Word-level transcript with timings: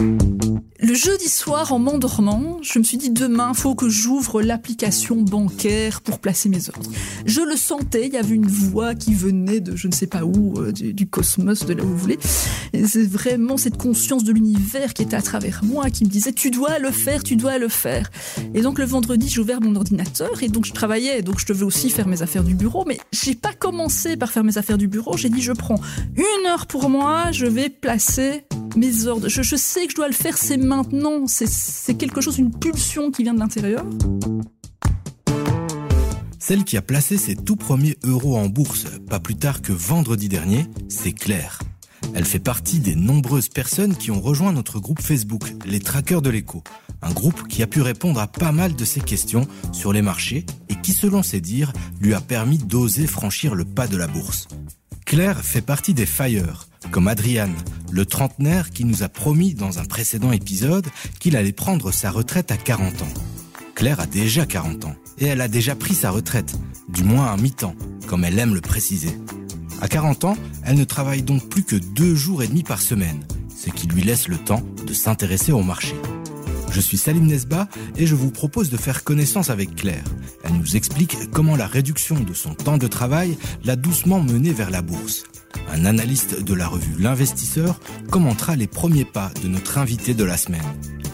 Thank 0.00 0.22
you. 0.22 0.29
Le 0.90 0.96
jeudi 0.96 1.28
soir, 1.28 1.72
en 1.72 1.78
m'endormant, 1.78 2.58
je 2.62 2.80
me 2.80 2.82
suis 2.82 2.96
dit 2.96 3.10
demain, 3.10 3.54
faut 3.54 3.76
que 3.76 3.88
j'ouvre 3.88 4.42
l'application 4.42 5.22
bancaire 5.22 6.00
pour 6.00 6.18
placer 6.18 6.48
mes 6.48 6.68
ordres. 6.68 6.90
Je 7.26 7.42
le 7.42 7.54
sentais, 7.54 8.08
il 8.08 8.12
y 8.12 8.16
avait 8.16 8.34
une 8.34 8.48
voix 8.48 8.96
qui 8.96 9.14
venait 9.14 9.60
de 9.60 9.76
je 9.76 9.86
ne 9.86 9.92
sais 9.92 10.08
pas 10.08 10.24
où, 10.24 10.58
euh, 10.58 10.72
du, 10.72 11.06
cosmos, 11.06 11.64
de 11.64 11.74
là 11.74 11.84
où 11.84 11.86
vous 11.86 11.96
voulez. 11.96 12.18
C'est 12.74 13.06
vraiment 13.06 13.56
cette 13.56 13.76
conscience 13.76 14.24
de 14.24 14.32
l'univers 14.32 14.92
qui 14.92 15.02
était 15.02 15.14
à 15.14 15.22
travers 15.22 15.60
moi, 15.62 15.90
qui 15.90 16.04
me 16.04 16.10
disait 16.10 16.32
tu 16.32 16.50
dois 16.50 16.80
le 16.80 16.90
faire, 16.90 17.22
tu 17.22 17.36
dois 17.36 17.58
le 17.58 17.68
faire. 17.68 18.10
Et 18.54 18.60
donc 18.60 18.80
le 18.80 18.84
vendredi, 18.84 19.28
j'ai 19.28 19.40
ouvert 19.40 19.60
mon 19.60 19.76
ordinateur 19.76 20.42
et 20.42 20.48
donc 20.48 20.64
je 20.64 20.72
travaillais, 20.72 21.22
donc 21.22 21.38
je 21.38 21.46
devais 21.46 21.62
aussi 21.62 21.90
faire 21.90 22.08
mes 22.08 22.22
affaires 22.22 22.42
du 22.42 22.56
bureau, 22.56 22.84
mais 22.84 22.98
j'ai 23.12 23.36
pas 23.36 23.52
commencé 23.52 24.16
par 24.16 24.32
faire 24.32 24.42
mes 24.42 24.58
affaires 24.58 24.78
du 24.78 24.88
bureau. 24.88 25.16
J'ai 25.16 25.28
dit 25.28 25.40
je 25.40 25.52
prends 25.52 25.80
une 26.16 26.46
heure 26.48 26.66
pour 26.66 26.90
moi, 26.90 27.30
je 27.30 27.46
vais 27.46 27.68
placer 27.68 28.42
mes 28.76 29.06
ordres. 29.06 29.28
Je, 29.28 29.56
sais 29.56 29.86
que 29.86 29.92
je 29.92 29.96
dois 29.96 30.08
le 30.08 30.14
faire, 30.14 30.36
c'est 30.36 30.56
maintenant, 30.56 30.79
c'est 31.26 31.94
quelque 31.94 32.20
chose, 32.20 32.38
une 32.38 32.50
pulsion 32.50 33.10
qui 33.10 33.22
vient 33.22 33.34
de 33.34 33.38
l'intérieur. 33.38 33.84
Celle 36.38 36.64
qui 36.64 36.76
a 36.76 36.82
placé 36.82 37.16
ses 37.16 37.36
tout 37.36 37.56
premiers 37.56 37.96
euros 38.02 38.36
en 38.36 38.48
bourse, 38.48 38.86
pas 39.08 39.20
plus 39.20 39.36
tard 39.36 39.62
que 39.62 39.72
vendredi 39.72 40.28
dernier, 40.28 40.66
c'est 40.88 41.12
Claire. 41.12 41.60
Elle 42.14 42.24
fait 42.24 42.40
partie 42.40 42.80
des 42.80 42.96
nombreuses 42.96 43.48
personnes 43.48 43.94
qui 43.94 44.10
ont 44.10 44.20
rejoint 44.20 44.52
notre 44.52 44.80
groupe 44.80 45.00
Facebook, 45.00 45.42
les 45.64 45.80
Trackers 45.80 46.22
de 46.22 46.30
l'écho. 46.30 46.64
Un 47.02 47.12
groupe 47.12 47.46
qui 47.46 47.62
a 47.62 47.66
pu 47.66 47.82
répondre 47.82 48.20
à 48.20 48.26
pas 48.26 48.52
mal 48.52 48.74
de 48.74 48.84
ses 48.84 49.00
questions 49.00 49.46
sur 49.72 49.92
les 49.92 50.02
marchés 50.02 50.44
et 50.68 50.76
qui, 50.76 50.92
selon 50.92 51.22
ses 51.22 51.40
dires, 51.40 51.72
lui 52.00 52.14
a 52.14 52.20
permis 52.20 52.58
d'oser 52.58 53.06
franchir 53.06 53.54
le 53.54 53.64
pas 53.64 53.86
de 53.86 53.96
la 53.96 54.06
bourse. 54.06 54.48
Claire 55.06 55.44
fait 55.44 55.62
partie 55.62 55.94
des 55.94 56.06
Fire, 56.06 56.66
comme 56.90 57.08
Adriane, 57.08 57.54
le 57.90 58.04
trentenaire 58.04 58.70
qui 58.70 58.84
nous 58.84 59.02
a 59.02 59.08
promis 59.08 59.54
dans 59.54 59.78
un 59.78 59.84
précédent 59.84 60.32
épisode 60.32 60.86
qu'il 61.18 61.36
allait 61.36 61.52
prendre 61.52 61.92
sa 61.92 62.10
retraite 62.10 62.50
à 62.50 62.56
40 62.56 63.02
ans. 63.02 63.14
Claire 63.74 64.00
a 64.00 64.06
déjà 64.06 64.46
40 64.46 64.84
ans 64.86 64.94
et 65.18 65.26
elle 65.26 65.40
a 65.40 65.48
déjà 65.48 65.74
pris 65.74 65.94
sa 65.94 66.10
retraite, 66.10 66.56
du 66.88 67.04
moins 67.04 67.32
à 67.32 67.36
mi-temps, 67.36 67.74
comme 68.06 68.24
elle 68.24 68.38
aime 68.38 68.54
le 68.54 68.60
préciser. 68.60 69.18
À 69.80 69.88
40 69.88 70.24
ans, 70.24 70.36
elle 70.64 70.76
ne 70.76 70.84
travaille 70.84 71.22
donc 71.22 71.48
plus 71.48 71.62
que 71.62 71.76
deux 71.76 72.14
jours 72.14 72.42
et 72.42 72.48
demi 72.48 72.62
par 72.62 72.82
semaine, 72.82 73.24
ce 73.56 73.70
qui 73.70 73.86
lui 73.86 74.02
laisse 74.02 74.28
le 74.28 74.38
temps 74.38 74.62
de 74.86 74.92
s'intéresser 74.92 75.52
au 75.52 75.62
marché. 75.62 75.94
Je 76.70 76.80
suis 76.80 76.98
Salim 76.98 77.26
Nesba 77.26 77.68
et 77.96 78.06
je 78.06 78.14
vous 78.14 78.30
propose 78.30 78.70
de 78.70 78.76
faire 78.76 79.02
connaissance 79.02 79.50
avec 79.50 79.74
Claire. 79.74 80.04
Elle 80.44 80.52
nous 80.52 80.76
explique 80.76 81.16
comment 81.32 81.56
la 81.56 81.66
réduction 81.66 82.20
de 82.20 82.32
son 82.34 82.54
temps 82.54 82.78
de 82.78 82.86
travail 82.86 83.36
l'a 83.64 83.76
doucement 83.76 84.20
menée 84.20 84.52
vers 84.52 84.70
la 84.70 84.82
bourse. 84.82 85.24
Un 85.72 85.84
analyste 85.84 86.42
de 86.42 86.54
la 86.54 86.66
revue 86.66 86.94
L'Investisseur 86.98 87.80
commentera 88.10 88.56
les 88.56 88.66
premiers 88.66 89.04
pas 89.04 89.30
de 89.42 89.48
notre 89.48 89.78
invité 89.78 90.14
de 90.14 90.24
la 90.24 90.36
semaine. 90.36 90.60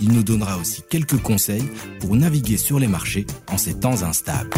Il 0.01 0.13
nous 0.13 0.23
donnera 0.23 0.59
aussi 0.59 0.83
quelques 0.89 1.21
conseils 1.21 1.69
pour 2.01 2.17
naviguer 2.17 2.57
sur 2.57 2.79
les 2.79 2.89
marchés 2.89 3.27
en 3.49 3.59
ces 3.59 3.75
temps 3.75 4.03
instables 4.03 4.51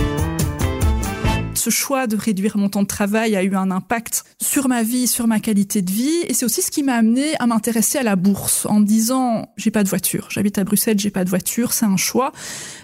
ce 1.58 1.70
choix 1.70 2.06
de 2.06 2.16
réduire 2.16 2.56
mon 2.56 2.70
temps 2.70 2.82
de 2.82 2.86
travail 2.86 3.36
a 3.36 3.42
eu 3.42 3.54
un 3.54 3.70
impact 3.70 4.24
sur 4.40 4.68
ma 4.68 4.82
vie, 4.82 5.06
sur 5.06 5.26
ma 5.26 5.40
qualité 5.40 5.82
de 5.82 5.90
vie. 5.90 6.22
Et 6.26 6.32
c'est 6.32 6.46
aussi 6.46 6.62
ce 6.62 6.70
qui 6.70 6.82
m'a 6.82 6.94
amené 6.94 7.34
à 7.40 7.46
m'intéresser 7.46 7.98
à 7.98 8.02
la 8.02 8.16
bourse 8.16 8.64
en 8.64 8.80
me 8.80 8.86
disant, 8.86 9.52
j'ai 9.56 9.70
pas 9.70 9.84
de 9.84 9.88
voiture. 9.88 10.28
J'habite 10.30 10.56
à 10.56 10.64
Bruxelles, 10.64 10.98
j'ai 10.98 11.10
pas 11.10 11.24
de 11.24 11.28
voiture. 11.28 11.72
C'est 11.72 11.84
un 11.84 11.96
choix. 11.96 12.32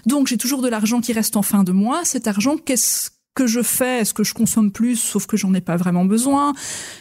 Donc, 0.05 0.27
j'ai 0.27 0.37
toujours 0.37 0.61
de 0.61 0.67
l'argent 0.67 1.01
qui 1.01 1.13
reste 1.13 1.35
en 1.37 1.41
fin 1.41 1.63
de 1.63 1.71
mois. 1.71 2.01
Cet 2.03 2.27
argent, 2.27 2.57
qu'est-ce 2.57 3.09
que 3.35 3.45
je 3.45 3.61
fais 3.61 3.99
Est-ce 3.99 4.13
que 4.13 4.23
je 4.23 4.33
consomme 4.33 4.71
plus, 4.71 4.95
sauf 4.95 5.27
que 5.27 5.37
j'en 5.37 5.53
ai 5.53 5.61
pas 5.61 5.75
vraiment 5.75 6.05
besoin 6.05 6.53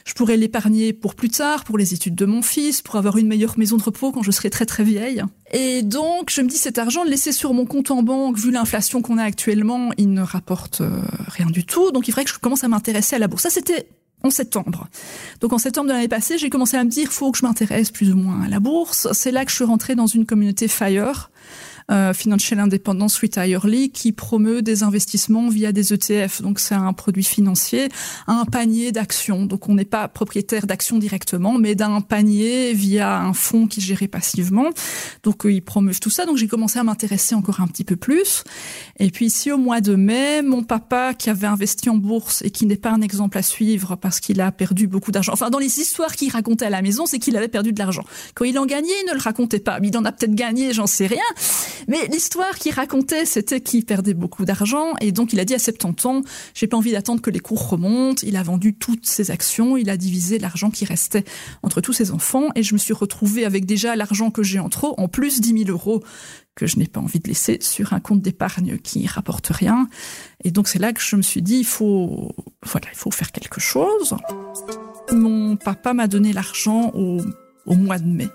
Je 0.05 0.13
pourrais 0.13 0.37
l'épargner 0.37 0.93
pour 0.93 1.15
plus 1.15 1.31
tard, 1.31 1.65
pour 1.65 1.79
les 1.79 1.95
études 1.95 2.17
de 2.17 2.27
mon 2.27 2.43
fils, 2.43 2.83
pour 2.83 2.97
avoir 2.97 3.17
une 3.17 3.29
meilleure 3.29 3.59
maison 3.59 3.77
de 3.77 3.83
repos 3.83 4.13
quand 4.13 4.23
je 4.23 4.33
serai 4.33 4.51
très 4.51 4.67
très 4.67 4.85
vieille. 4.85 5.23
Et 5.53 5.83
donc, 5.83 6.31
je 6.31 6.43
me 6.43 6.49
dis, 6.49 6.57
cet 6.57 6.79
argent 6.79 7.05
laissé 7.05 7.31
sur 7.33 7.55
mon 7.55 7.65
compte 7.65 7.91
en 7.93 8.03
banque, 8.03 8.37
vu 8.37 8.51
l'inflation 8.51 9.01
qu'on 9.01 9.17
a 9.17 9.23
actuellement, 9.23 9.91
il 9.97 10.13
ne 10.13 10.23
rapporte 10.23 10.81
euh, 10.81 11.01
rien 11.29 11.47
du 11.47 11.65
tout. 11.65 11.93
Donc, 11.93 12.09
il 12.09 12.11
faudrait 12.11 12.25
que 12.25 12.31
je 12.31 12.39
commence 12.39 12.65
à 12.65 12.69
m'intéresser 12.69 13.15
à 13.17 13.21
la 13.21 13.29
bourse. 13.29 13.45
Ça, 13.45 13.51
c'était 13.51 13.87
en 14.25 14.31
septembre. 14.31 14.89
Donc 15.41 15.53
en 15.53 15.59
septembre 15.59 15.89
de 15.89 15.93
l'année 15.93 16.09
passée, 16.09 16.39
j'ai 16.39 16.49
commencé 16.49 16.77
à 16.77 16.85
me 16.85 16.89
dire 16.89 17.13
faut 17.13 17.31
que 17.31 17.39
je 17.39 17.45
m'intéresse 17.45 17.91
plus 17.91 18.11
ou 18.11 18.17
moins 18.17 18.43
à 18.43 18.49
la 18.49 18.59
bourse. 18.59 19.07
C'est 19.13 19.31
là 19.31 19.45
que 19.45 19.51
je 19.51 19.57
suis 19.57 19.65
rentrée 19.65 19.95
dans 19.95 20.07
une 20.07 20.25
communauté 20.25 20.67
Fire 20.67 21.31
Financial 22.15 22.59
Independence 22.59 23.19
Retirely, 23.19 23.91
qui 23.91 24.13
promeut 24.13 24.63
des 24.63 24.83
investissements 24.83 25.49
via 25.49 25.73
des 25.73 25.93
ETF. 25.93 26.43
Donc 26.43 26.59
c'est 26.59 26.75
un 26.75 26.93
produit 26.93 27.25
financier, 27.25 27.89
un 28.27 28.45
panier 28.45 28.93
d'actions. 28.93 29.47
Donc 29.47 29.69
on 29.69 29.75
n'est 29.75 29.85
pas 29.85 30.09
propriétaire 30.09 30.67
d'actions 30.67 30.99
directement, 30.99 31.59
mais 31.59 31.75
d'un 31.75 32.01
panier 32.01 32.73
via 32.73 33.19
un 33.19 33.33
fonds 33.33 33.67
qui 33.67 33.81
est 33.81 33.83
géré 33.83 34.09
passivement. 34.09 34.71
Donc 35.23 35.45
euh, 35.45 35.53
ils 35.53 35.63
promeuvent 35.63 36.01
tout 36.01 36.11
ça. 36.11 36.27
Donc 36.27 36.37
j'ai 36.37 36.49
commencé 36.49 36.79
à 36.79 36.85
m'intéresser 36.85 37.35
encore 37.35 37.61
un 37.61 37.67
petit 37.67 37.85
peu 37.85 37.97
plus. 37.97 38.45
Et 38.99 39.11
puis 39.11 39.27
ici 39.27 39.53
au 39.53 39.59
mois 39.59 39.81
de 39.81 39.95
mai, 39.95 40.43
mon 40.43 40.63
papa 40.63 41.15
qui 41.15 41.31
avait 41.31 41.47
investi 41.47 41.91
en 41.91 41.97
bourse 41.97 42.43
et 42.43 42.51
qui 42.51 42.67
n'est 42.67 42.77
pas 42.77 42.91
un 42.91 43.01
exemple 43.01 43.39
à 43.39 43.43
suivre 43.43 43.97
parce 43.97 44.21
qu'il 44.21 44.41
a 44.41 44.53
perdu 44.53 44.87
beaucoup 44.87 45.13
d'argent. 45.13 45.33
Enfin 45.33 45.51
dans 45.51 45.59
les 45.59 45.81
histoires 45.81 46.17
qu'il 46.17 46.31
racontait 46.31 46.67
à 46.67 46.71
la 46.71 46.83
maison, 46.83 47.07
c'est 47.07 47.19
qu'il 47.19 47.37
avait 47.37 47.49
perdu 47.49 47.73
de 47.73 47.79
l'argent. 47.79 48.05
Quand 48.35 48.45
il 48.45 48.59
en 48.59 48.67
gagnait, 48.67 48.93
il 49.05 49.09
ne 49.09 49.15
le 49.15 49.21
racontait 49.21 49.61
pas. 49.61 49.81
Mais 49.81 49.89
il 49.89 49.97
en 49.97 50.05
a 50.05 50.13
peut-être 50.13 50.35
gagné, 50.35 50.73
j'en 50.73 50.87
sais 50.87 51.07
rien. 51.07 51.23
Mais 51.89 52.07
l'histoire 52.09 52.57
qu'il 52.59 52.73
racontait, 52.73 53.25
c'était 53.25 53.61
qu'il 53.61 53.85
perdait 53.85 54.15
beaucoup 54.15 54.45
d'argent 54.45 54.95
et 55.01 55.13
donc 55.13 55.33
il 55.33 55.41
a 55.41 55.45
dit 55.45 55.55
à 55.55 55.59
70 55.59 56.07
ans, 56.07 56.23
j'ai 56.55 56.67
pas 56.67 56.77
envie 56.77 56.93
d'attendre 56.93 57.21
que 57.21 57.31
les 57.31 57.41
cours 57.41 57.69
remontent. 57.69 58.23
Il 58.27 58.37
a 58.37 58.43
vendu 58.43 58.75
toutes 58.75 59.07
ses 59.07 59.31
actions, 59.31 59.77
il 59.77 59.91
a 59.91 59.97
divisé 59.97 60.39
l'argent 60.39 60.71
qui 60.71 60.85
restait 60.85 61.25
entre 61.63 61.81
tous 61.81 61.93
ses 61.93 62.11
enfants 62.11 62.49
et 62.55 62.63
je 62.63 62.75
me 62.75 62.79
suis 62.79 62.95
retrouvée 62.95 63.45
avec 63.45 63.67
déjà 63.67 63.97
l'argent 63.97 64.31
que 64.31 64.43
j'ai 64.43 64.59
en 64.59 64.69
trop, 64.69 64.95
en 64.99 65.09
plus 65.09 65.41
10 65.41 65.65
000 65.65 65.71
euros 65.71 66.03
que 66.55 66.67
je 66.67 66.79
n'ai 66.79 66.87
pas 66.87 67.01
envie 67.01 67.19
de 67.19 67.29
laisser 67.29 67.59
sur 67.61 67.93
un 67.93 68.01
compte 68.01 68.21
d'épargne 68.21 68.79
qui 68.79 69.07
rapporte 69.07 69.49
rien. 69.49 69.89
Et 70.45 70.51
donc 70.51 70.69
c'est 70.69 70.79
là 70.79 70.93
que 70.93 71.01
je 71.01 71.17
me 71.17 71.23
suis 71.23 71.43
dit, 71.43 71.57
il 71.59 71.67
faut, 71.67 72.33
voilà, 72.65 72.87
il 72.93 72.97
faut 72.97 73.11
faire 73.11 73.33
quelque 73.33 73.61
chose. 73.61 74.15
Mon 75.13 75.57
papa 75.57 75.95
m'a 75.95 76.07
donné 76.07 76.33
l'argent 76.33 76.93
au, 76.95 77.21
au 77.67 77.75
mois 77.75 77.99
de 77.99 78.07
mai. 78.07 78.29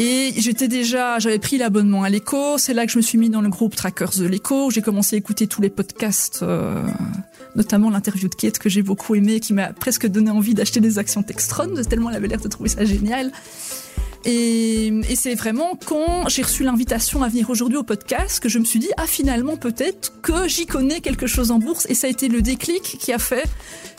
Et 0.00 0.32
j'étais 0.36 0.68
déjà, 0.68 1.18
j'avais 1.18 1.40
pris 1.40 1.58
l'abonnement 1.58 2.04
à 2.04 2.08
l'écho. 2.08 2.56
C'est 2.56 2.72
là 2.72 2.86
que 2.86 2.92
je 2.92 2.98
me 2.98 3.02
suis 3.02 3.18
mis 3.18 3.30
dans 3.30 3.40
le 3.40 3.48
groupe 3.48 3.74
Trackers 3.74 4.12
de 4.16 4.26
l'écho. 4.26 4.70
J'ai 4.70 4.80
commencé 4.80 5.16
à 5.16 5.18
écouter 5.18 5.48
tous 5.48 5.60
les 5.60 5.70
podcasts, 5.70 6.44
euh, 6.44 6.86
notamment 7.56 7.90
l'interview 7.90 8.28
de 8.28 8.34
Kate 8.36 8.60
que 8.60 8.68
j'ai 8.68 8.82
beaucoup 8.82 9.16
aimé, 9.16 9.40
qui 9.40 9.54
m'a 9.54 9.72
presque 9.72 10.06
donné 10.06 10.30
envie 10.30 10.54
d'acheter 10.54 10.78
des 10.78 11.00
actions 11.00 11.24
Textron, 11.24 11.74
tellement 11.82 12.10
elle 12.10 12.16
avait 12.16 12.28
l'air 12.28 12.40
de 12.40 12.46
trouver 12.46 12.68
ça 12.68 12.84
génial. 12.84 13.32
Et, 14.24 14.92
c'est 15.14 15.34
vraiment 15.34 15.78
quand 15.84 16.28
j'ai 16.28 16.42
reçu 16.42 16.62
l'invitation 16.62 17.22
à 17.22 17.28
venir 17.28 17.50
aujourd'hui 17.50 17.78
au 17.78 17.82
podcast 17.82 18.40
que 18.40 18.48
je 18.48 18.58
me 18.58 18.64
suis 18.64 18.78
dit, 18.78 18.90
ah 18.96 19.06
finalement 19.06 19.56
peut-être 19.56 20.20
que 20.22 20.48
j'y 20.48 20.66
connais 20.66 21.00
quelque 21.00 21.26
chose 21.26 21.50
en 21.50 21.58
bourse. 21.58 21.86
Et 21.88 21.94
ça 21.94 22.06
a 22.06 22.10
été 22.10 22.28
le 22.28 22.42
déclic 22.42 22.82
qui 22.82 23.12
a 23.12 23.18
fait 23.18 23.48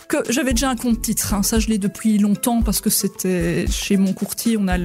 que 0.09 0.17
j'avais 0.29 0.51
déjà 0.51 0.69
un 0.69 0.75
compte 0.75 1.01
titre. 1.01 1.33
Hein. 1.33 1.43
Ça, 1.43 1.59
je 1.59 1.67
l'ai 1.67 1.77
depuis 1.77 2.17
longtemps 2.17 2.63
parce 2.63 2.81
que 2.81 2.89
c'était 2.89 3.65
chez 3.67 3.95
mon 3.95 4.11
courtier. 4.11 4.57
On 4.57 4.67
a 4.67 4.77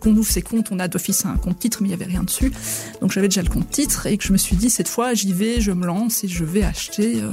qu'on 0.00 0.16
ouvre 0.16 0.30
ses 0.30 0.40
comptes, 0.40 0.70
on 0.70 0.78
a 0.78 0.86
d'office 0.88 1.26
un 1.26 1.36
compte 1.36 1.58
titre, 1.58 1.78
mais 1.82 1.88
il 1.88 1.90
y 1.90 1.94
avait 1.94 2.04
rien 2.04 2.22
dessus. 2.22 2.52
Donc 3.00 3.10
j'avais 3.10 3.28
déjà 3.28 3.42
le 3.42 3.48
compte 3.48 3.68
titre 3.68 4.06
et 4.06 4.16
que 4.16 4.24
je 4.24 4.32
me 4.32 4.38
suis 4.38 4.54
dit 4.54 4.70
cette 4.70 4.88
fois, 4.88 5.14
j'y 5.14 5.32
vais, 5.32 5.60
je 5.60 5.72
me 5.72 5.84
lance 5.84 6.22
et 6.22 6.28
je 6.28 6.44
vais 6.44 6.62
acheter, 6.62 7.20
euh, 7.20 7.30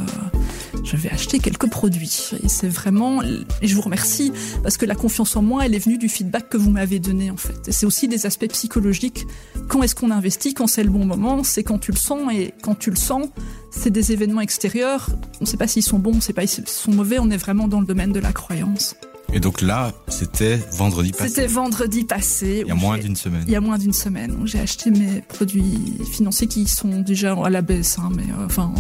je 0.84 0.98
vais 0.98 1.10
acheter 1.10 1.40
quelques 1.40 1.70
produits. 1.70 2.32
Et 2.44 2.48
c'est 2.50 2.68
vraiment, 2.68 3.22
je 3.62 3.76
vous 3.76 3.82
remercie 3.82 4.32
parce 4.64 4.78
que 4.78 4.86
la 4.86 4.96
confiance 4.96 5.36
en 5.36 5.42
moi, 5.42 5.66
elle 5.66 5.76
est 5.76 5.80
venue 5.80 5.98
du 5.98 6.10
feedback 6.10 6.50
que 6.50 6.58
vous 6.58 6.72
m'avez 6.72 7.00
donné 7.00 7.32
en 7.32 7.38
fait. 7.38 7.72
C'est 7.72 7.86
aussi 7.86 8.08
des 8.08 8.26
aspects 8.26 8.48
psychologiques. 8.48 9.26
Quand 9.68 9.84
est-ce 9.84 9.96
qu'on 9.96 10.12
investit 10.12 10.54
Quand 10.54 10.68
c'est 10.68 10.84
le 10.84 10.90
bon 10.90 11.06
moment 11.06 11.44
C'est 11.44 11.64
quand 11.64 11.80
tu 11.80 11.92
le 11.92 11.98
sens 11.98 12.32
et 12.34 12.54
quand 12.62 12.76
tu 12.76 12.90
le 12.90 12.96
sens, 12.96 13.28
c'est 13.72 13.92
des 13.92 14.12
événements 14.12 14.42
extérieurs. 14.42 15.10
On 15.40 15.46
ne 15.46 15.46
sait 15.46 15.58
pas 15.58 15.68
s'ils 15.68 15.84
sont 15.84 16.00
bons, 16.00 16.12
on 16.12 16.16
ne 16.16 16.22
sait 16.22 16.34
pas 16.34 16.46
s'ils 16.48 16.68
sont 16.68 16.92
mauvais. 16.92 17.20
On 17.20 17.30
est 17.30 17.38
vraiment 17.38 17.68
dans 17.68 17.80
le 17.80 17.86
domaine 17.86 18.12
de 18.12 18.20
la 18.20 18.32
croyance. 18.32 18.96
Et 19.32 19.40
donc 19.40 19.62
là, 19.62 19.92
c'était 20.08 20.60
vendredi 20.72 21.12
passé. 21.12 21.30
C'était 21.30 21.48
vendredi 21.48 22.04
passé. 22.04 22.62
Il 22.66 22.68
y 22.68 22.72
a 22.72 22.76
moins 22.76 22.98
d'une 22.98 23.16
semaine. 23.16 23.44
Il 23.46 23.54
y 23.54 23.56
a 23.56 23.62
moins 23.62 23.78
d'une 23.78 23.94
semaine. 23.94 24.36
J'ai 24.46 24.60
acheté 24.60 24.90
mes 24.90 25.22
produits 25.22 25.80
financiers 26.12 26.48
qui 26.48 26.66
sont 26.68 27.02
déjà 27.02 27.34
à 27.34 27.50
la 27.50 27.62
baisse, 27.62 27.98
hein, 28.00 28.10
mais 28.16 28.24
euh, 28.24 28.46
enfin, 28.46 28.74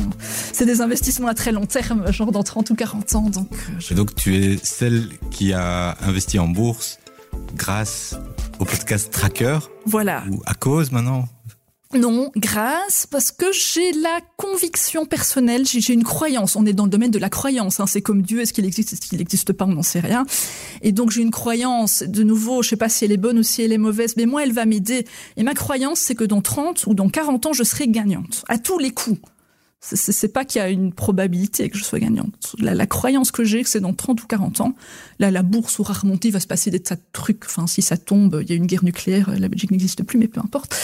c'est 0.52 0.66
des 0.66 0.82
investissements 0.82 1.28
à 1.28 1.34
très 1.34 1.52
long 1.52 1.66
terme, 1.66 2.12
genre 2.12 2.32
dans 2.32 2.44
30 2.44 2.72
ou 2.72 2.76
40 2.76 3.16
ans. 3.16 3.30
Donc, 3.30 3.50
euh, 3.52 3.80
Et 3.92 3.94
donc 3.94 4.16
tu 4.16 4.36
es 4.38 4.58
celle 4.62 5.10
qui 5.30 5.54
a 5.54 5.96
investi 6.02 6.40
en 6.40 6.48
bourse 6.48 7.00
grâce 7.56 8.18
au 8.60 8.66
podcast 8.66 9.12
Tracker. 9.12 9.60
Voilà. 9.86 10.24
Ou 10.32 10.42
à 10.46 10.56
cause 10.56 10.92
maintenant 10.92 11.28
non, 11.98 12.30
grâce, 12.36 13.08
parce 13.10 13.32
que 13.32 13.52
j'ai 13.52 13.94
la 13.94 14.20
conviction 14.38 15.08
personnelle, 15.08 15.66
j'ai 15.66 15.92
une 15.92 16.04
croyance. 16.04 16.56
On 16.56 16.68
est 16.68 16.74
dans 16.74 16.84
le 16.84 16.90
domaine 16.92 17.10
de 17.10 17.18
la 17.18 17.30
croyance. 17.30 17.80
Hein. 17.80 17.88
C'est 17.88 18.04
comme 18.04 18.22
Dieu, 18.22 18.42
est-ce 18.42 18.54
qu'il 18.54 18.66
existe, 18.66 18.94
est-ce 18.94 19.02
qu'il 19.02 19.18
n'existe 19.18 19.54
pas, 19.54 19.66
on 19.66 19.74
n'en 19.74 19.82
sait 19.82 20.00
rien. 20.00 20.28
Et 20.84 20.92
donc 20.92 21.10
j'ai 21.10 21.24
une 21.24 21.32
croyance, 21.32 22.04
de 22.04 22.22
nouveau, 22.22 22.62
je 22.62 22.70
sais 22.70 22.78
pas 22.78 22.90
si 22.90 23.06
elle 23.06 23.12
est 23.12 23.18
bonne 23.18 23.40
ou 23.40 23.44
si 23.44 23.64
elle 23.64 23.74
est 23.74 23.80
mauvaise, 23.80 24.18
mais 24.18 24.28
moi 24.28 24.44
elle 24.44 24.54
va 24.54 24.66
m'aider. 24.66 25.08
Et 25.36 25.42
ma 25.42 25.56
croyance, 25.56 26.00
c'est 26.00 26.14
que 26.14 26.24
dans 26.24 26.42
30 26.42 26.86
ou 26.86 26.94
dans 26.94 27.10
40 27.10 27.48
ans, 27.48 27.54
je 27.54 27.64
serai 27.64 27.88
gagnante, 27.88 28.46
à 28.50 28.60
tous 28.60 28.78
les 28.78 28.92
coups. 28.92 29.20
C'est 29.82 30.34
pas 30.34 30.46
qu'il 30.46 30.60
y 30.60 30.64
a 30.64 30.70
une 30.70 30.94
probabilité 30.94 31.70
que 31.70 31.78
je 31.78 31.84
sois 31.84 32.00
gagnante. 32.00 32.54
La, 32.60 32.86
croyance 32.86 33.32
que 33.32 33.44
j'ai, 33.44 33.64
c'est 33.64 33.80
dans 33.80 33.94
30 33.94 34.22
ou 34.22 34.28
40 34.28 34.62
ans, 34.62 34.76
là, 35.18 35.32
la 35.32 35.42
bourse 35.42 35.80
aura 35.80 35.94
remonté, 35.94 36.28
il 36.28 36.32
va 36.32 36.42
se 36.42 36.48
passer 36.48 36.70
des 36.70 36.82
tas 36.82 36.98
de 36.98 37.02
trucs. 37.14 37.46
Enfin, 37.46 37.66
si 37.66 37.82
ça 37.82 37.98
tombe, 37.98 38.42
il 38.44 38.50
y 38.50 38.54
a 38.54 38.56
une 38.56 38.68
guerre 38.68 38.84
nucléaire, 38.84 39.32
la 39.40 39.48
Belgique 39.48 39.72
n'existe 39.72 40.04
plus, 40.04 40.20
mais 40.20 40.28
peu 40.28 40.42
importe. 40.42 40.76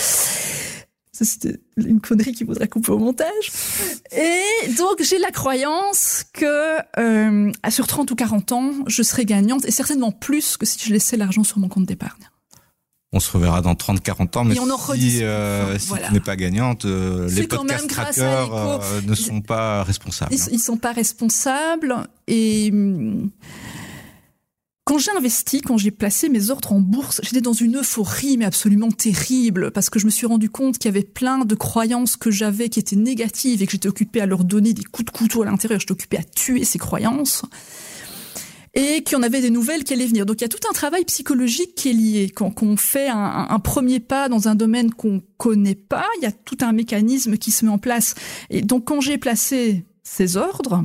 C'était 1.24 1.60
une 1.78 2.02
connerie 2.02 2.34
qui 2.34 2.44
voudrait 2.44 2.68
couper 2.68 2.92
au 2.92 3.00
montage. 3.00 3.52
Et 4.12 4.70
donc, 4.78 5.02
j'ai 5.02 5.18
la 5.18 5.32
croyance 5.32 6.26
que 6.34 6.78
euh, 7.00 7.52
sur 7.70 7.88
30 7.88 8.12
ou 8.12 8.16
40 8.16 8.52
ans, 8.52 8.72
je 8.88 9.04
serai 9.04 9.26
gagnante, 9.26 9.66
et 9.66 9.72
certainement 9.72 10.12
plus 10.12 10.58
que 10.58 10.66
si 10.66 10.80
je 10.80 10.92
laissais 10.92 11.18
l'argent 11.18 11.44
sur 11.44 11.60
mon 11.60 11.70
compte 11.70 11.86
d'épargne 11.86 12.30
on 13.16 13.22
se 13.22 13.32
reverra 13.32 13.62
dans 13.62 13.76
30-40 13.76 14.38
ans, 14.38 14.44
mais 14.44 14.56
si, 14.56 15.24
euh, 15.24 15.80
si 15.80 15.88
tu 15.88 16.14
n'es 16.14 16.20
pas 16.20 16.36
gagnante, 16.36 16.84
euh, 16.84 17.30
les 17.30 17.48
podcast 17.48 17.90
trackers 17.90 18.54
euh, 18.54 19.02
ne 19.08 19.16
sont 19.16 19.40
pas 19.42 19.84
responsables. 19.84 20.34
Ils, 20.34 20.56
ne 20.56 20.60
sont 20.60 20.76
pas 20.76 20.92
responsables 20.92 21.96
et 22.28 22.72
hum, 22.74 23.32
quand 24.86 25.00
j'ai 25.00 25.12
investi, 25.12 25.62
quand 25.62 25.78
j'ai 25.78 25.90
placé 25.90 26.30
mes 26.30 26.52
ordres 26.52 26.72
en 26.72 26.80
bourse, 26.80 27.20
j'étais 27.24 27.42
dans 27.42 27.54
une 27.54 27.78
euphorie 27.78 28.38
mais 28.38 28.46
absolument 28.46 28.92
terrible 28.92 29.72
parce 29.72 29.90
que 29.90 29.98
je 29.98 30.06
me 30.06 30.12
suis 30.12 30.28
rendu 30.28 30.48
compte 30.48 30.78
qu'il 30.78 30.86
y 30.86 30.94
avait 30.96 31.04
plein 31.04 31.44
de 31.44 31.56
croyances 31.56 32.16
que 32.16 32.30
j'avais 32.30 32.70
qui 32.70 32.80
étaient 32.80 32.96
négatives 32.96 33.64
et 33.64 33.66
que 33.66 33.72
j'étais 33.72 33.90
occupée 33.90 34.22
à 34.22 34.28
leur 34.28 34.44
donner 34.44 34.74
des 34.74 34.84
coups 34.84 35.12
de 35.12 35.18
couteau 35.18 35.42
à 35.42 35.46
l'intérieur. 35.46 35.80
J'étais 35.80 35.94
occupée 35.94 36.18
à 36.18 36.24
tuer 36.24 36.64
ces 36.66 36.78
croyances 36.78 37.42
et 38.76 39.02
qu'il 39.02 39.18
y 39.18 39.20
en 39.20 39.24
avait 39.24 39.42
des 39.42 39.50
nouvelles 39.50 39.84
qui 39.84 39.94
allaient 39.94 40.06
venir. 40.06 40.28
Donc 40.28 40.42
il 40.42 40.44
y 40.44 40.46
a 40.46 40.50
tout 40.50 40.68
un 40.70 40.74
travail 40.74 41.04
psychologique 41.06 41.74
qui 41.74 41.90
est 41.90 41.94
lié. 41.94 42.30
Quand, 42.30 42.62
on 42.62 42.78
fait 42.78 43.10
un, 43.10 43.60
premier 43.60 44.00
pas 44.00 44.30
dans 44.30 44.50
un 44.50 44.54
domaine 44.54 44.92
qu'on 44.94 45.24
connaît 45.38 45.74
pas, 45.74 46.06
il 46.20 46.24
y 46.24 46.28
a 46.28 46.32
tout 46.32 46.58
un 46.62 46.74
mécanisme 46.74 47.38
qui 47.38 47.50
se 47.50 47.66
met 47.66 47.72
en 47.72 47.80
place. 47.80 48.14
Et 48.52 48.62
donc 48.62 48.86
quand 48.86 49.02
j'ai 49.02 49.18
placé 49.18 49.84
ces 50.04 50.38
ordres, 50.38 50.84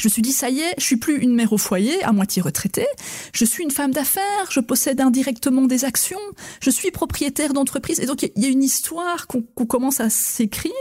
je 0.00 0.08
me 0.08 0.10
suis 0.10 0.22
dit, 0.22 0.32
ça 0.32 0.50
y 0.50 0.60
est, 0.60 0.74
je 0.78 0.84
suis 0.84 0.96
plus 0.96 1.18
une 1.18 1.34
mère 1.34 1.52
au 1.52 1.58
foyer, 1.58 2.02
à 2.04 2.12
moitié 2.12 2.40
retraitée. 2.42 2.86
Je 3.32 3.44
suis 3.44 3.62
une 3.62 3.70
femme 3.70 3.92
d'affaires, 3.92 4.50
je 4.50 4.60
possède 4.60 5.00
indirectement 5.00 5.66
des 5.66 5.84
actions, 5.84 6.18
je 6.60 6.70
suis 6.70 6.90
propriétaire 6.90 7.52
d'entreprise. 7.52 8.00
Et 8.00 8.06
donc, 8.06 8.22
il 8.22 8.42
y 8.42 8.46
a 8.46 8.48
une 8.48 8.62
histoire 8.62 9.26
qu'on 9.26 9.66
commence 9.66 10.00
à 10.00 10.10
s'écrire. 10.10 10.72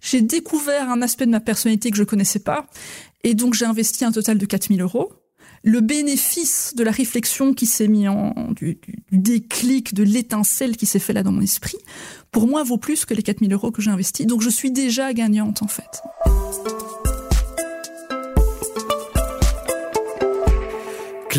J'ai 0.00 0.20
découvert 0.20 0.90
un 0.90 1.02
aspect 1.02 1.26
de 1.26 1.30
ma 1.30 1.40
personnalité 1.40 1.90
que 1.90 1.96
je 1.96 2.04
connaissais 2.04 2.40
pas. 2.40 2.66
Et 3.24 3.34
donc, 3.34 3.54
j'ai 3.54 3.64
investi 3.64 4.04
un 4.04 4.12
total 4.12 4.38
de 4.38 4.46
4000 4.46 4.80
euros 4.82 5.12
le 5.62 5.80
bénéfice 5.80 6.72
de 6.76 6.84
la 6.84 6.90
réflexion 6.90 7.52
qui 7.52 7.66
s'est 7.66 7.88
mis 7.88 8.08
en, 8.08 8.32
du, 8.52 8.78
déclic, 9.12 9.94
de 9.94 10.02
l'étincelle 10.02 10.76
qui 10.76 10.86
s'est 10.86 10.98
fait 10.98 11.12
là 11.12 11.22
dans 11.22 11.32
mon 11.32 11.40
esprit, 11.40 11.78
pour 12.30 12.46
moi 12.46 12.62
vaut 12.62 12.78
plus 12.78 13.04
que 13.04 13.14
les 13.14 13.22
4000 13.22 13.52
euros 13.52 13.70
que 13.70 13.82
j'ai 13.82 13.90
investis. 13.90 14.26
Donc 14.26 14.40
je 14.40 14.50
suis 14.50 14.70
déjà 14.70 15.12
gagnante 15.12 15.62
en 15.62 15.68
fait. 15.68 16.02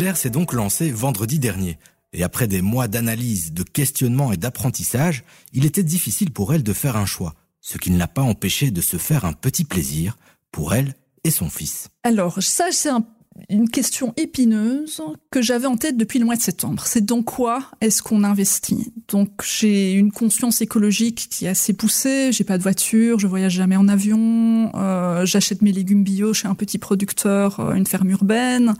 Claire 0.00 0.16
s'est 0.16 0.30
donc 0.30 0.54
lancée 0.54 0.90
vendredi 0.90 1.38
dernier. 1.38 1.78
Et 2.14 2.22
après 2.22 2.46
des 2.46 2.62
mois 2.62 2.88
d'analyse, 2.88 3.52
de 3.52 3.62
questionnement 3.62 4.32
et 4.32 4.38
d'apprentissage, 4.38 5.24
il 5.52 5.66
était 5.66 5.82
difficile 5.82 6.30
pour 6.30 6.54
elle 6.54 6.62
de 6.62 6.72
faire 6.72 6.96
un 6.96 7.04
choix, 7.04 7.34
ce 7.60 7.76
qui 7.76 7.90
ne 7.90 7.98
l'a 7.98 8.08
pas 8.08 8.22
empêché 8.22 8.70
de 8.70 8.80
se 8.80 8.96
faire 8.96 9.26
un 9.26 9.34
petit 9.34 9.64
plaisir 9.64 10.16
pour 10.52 10.72
elle 10.72 10.94
et 11.22 11.30
son 11.30 11.50
fils. 11.50 11.90
Alors 12.02 12.42
ça, 12.42 12.68
c'est 12.72 12.88
un 12.88 13.04
une 13.48 13.68
question 13.68 14.12
épineuse 14.16 15.02
que 15.30 15.40
j'avais 15.40 15.66
en 15.66 15.76
tête 15.76 15.96
depuis 15.96 16.18
le 16.18 16.24
mois 16.24 16.36
de 16.36 16.42
septembre. 16.42 16.84
C'est 16.86 17.04
dans 17.04 17.22
quoi 17.22 17.70
est-ce 17.80 18.02
qu'on 18.02 18.24
investit? 18.24 18.92
Donc 19.08 19.30
j'ai 19.44 19.92
une 19.92 20.12
conscience 20.12 20.60
écologique 20.60 21.28
qui 21.30 21.46
est 21.46 21.48
assez 21.48 21.72
poussée. 21.72 22.32
J'ai 22.32 22.44
pas 22.44 22.58
de 22.58 22.62
voiture, 22.62 23.18
je 23.18 23.26
voyage 23.26 23.52
jamais 23.52 23.76
en 23.76 23.88
avion, 23.88 24.72
euh, 24.74 25.24
j'achète 25.24 25.62
mes 25.62 25.72
légumes 25.72 26.02
bio 26.02 26.34
chez 26.34 26.48
un 26.48 26.54
petit 26.54 26.78
producteur, 26.78 27.60
euh, 27.60 27.74
une 27.74 27.86
ferme 27.86 28.10
urbaine. 28.10 28.74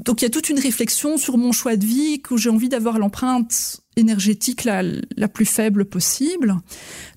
Donc 0.00 0.20
il 0.20 0.24
y 0.24 0.26
a 0.26 0.30
toute 0.30 0.48
une 0.48 0.58
réflexion 0.58 1.16
sur 1.16 1.38
mon 1.38 1.52
choix 1.52 1.76
de 1.76 1.84
vie 1.84 2.20
que 2.20 2.36
j'ai 2.36 2.50
envie 2.50 2.68
d'avoir 2.68 2.98
l'empreinte 2.98 3.82
énergétique 3.96 4.64
la, 4.64 4.82
plus 5.28 5.44
faible 5.44 5.84
possible. 5.84 6.56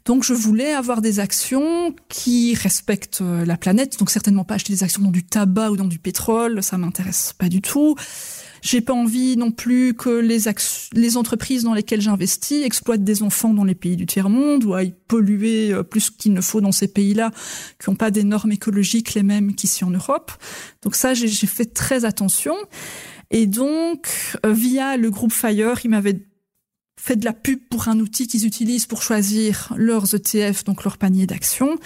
Donc 0.06 0.24
je 0.24 0.34
voulais 0.34 0.74
avoir 0.74 1.02
des 1.02 1.20
actions 1.20 1.96
qui 2.10 2.54
respectent 2.54 3.22
euh, 3.22 3.46
la 3.46 3.58
planète, 3.58 3.98
donc 3.98 4.12
certainement 4.12 4.44
pas 4.44 4.56
acheter 4.56 4.74
des 4.74 4.84
actions 4.84 5.02
dans 5.02 5.12
du 5.12 5.24
tabac 5.24 5.72
ou 5.72 5.78
dans 5.78 5.86
du 5.86 6.00
pétrole, 6.00 6.62
ça 6.62 6.78
m'intéresse 6.78 7.34
pas 7.38 7.50
du 7.50 7.62
tout. 7.62 7.96
J'ai 8.66 8.82
pas 8.82 8.94
envie 8.94 9.38
non 9.38 9.52
plus 9.52 9.94
que 9.94 10.10
les, 10.10 10.46
les 10.94 11.18
entreprises 11.18 11.62
dans 11.62 11.76
lesquelles 11.76 12.02
j'investis 12.02 12.66
exploitent 12.66 13.04
des 13.04 13.22
enfants 13.22 13.54
dans 13.54 13.64
les 13.64 13.76
pays 13.76 13.96
du 13.96 14.08
tiers-monde 14.08 14.64
ou 14.64 14.74
aillent 14.74 14.96
polluer 15.08 15.72
euh, 15.72 15.84
plus 15.84 16.10
qu'il 16.10 16.34
ne 16.34 16.42
faut 16.42 16.62
dans 16.62 16.72
ces 16.72 16.88
pays-là 16.88 17.30
qui 17.80 17.92
n'ont 17.92 17.96
pas 17.96 18.10
des 18.10 18.24
normes 18.24 18.52
écologiques 18.52 19.14
les 19.14 19.22
mêmes 19.22 19.54
qu'ici 19.54 19.84
en 19.84 19.92
Europe. 19.92 20.32
Donc 20.82 20.96
ça, 20.96 21.14
j'ai 21.14 21.28
fait 21.28 21.76
très 21.76 22.06
attention. 22.06 22.56
Et 23.30 23.46
donc, 23.46 24.08
euh, 24.44 24.52
via 24.52 24.98
le 24.98 25.12
groupe 25.12 25.32
Fire, 25.32 25.80
il 25.84 25.92
m'avait 25.92 26.26
fait 27.00 27.18
de 27.18 27.26
la 27.26 27.34
pub 27.34 27.60
pour 27.70 27.88
un 27.88 28.00
outil 28.00 28.26
qu'ils 28.26 28.48
utilisent 28.48 28.88
pour 28.88 29.04
choisir 29.04 29.74
leurs 29.78 30.16
ETF, 30.16 30.64
donc 30.64 30.84
leur 30.84 30.98
panier 30.98 31.28
d'actions. 31.28 31.78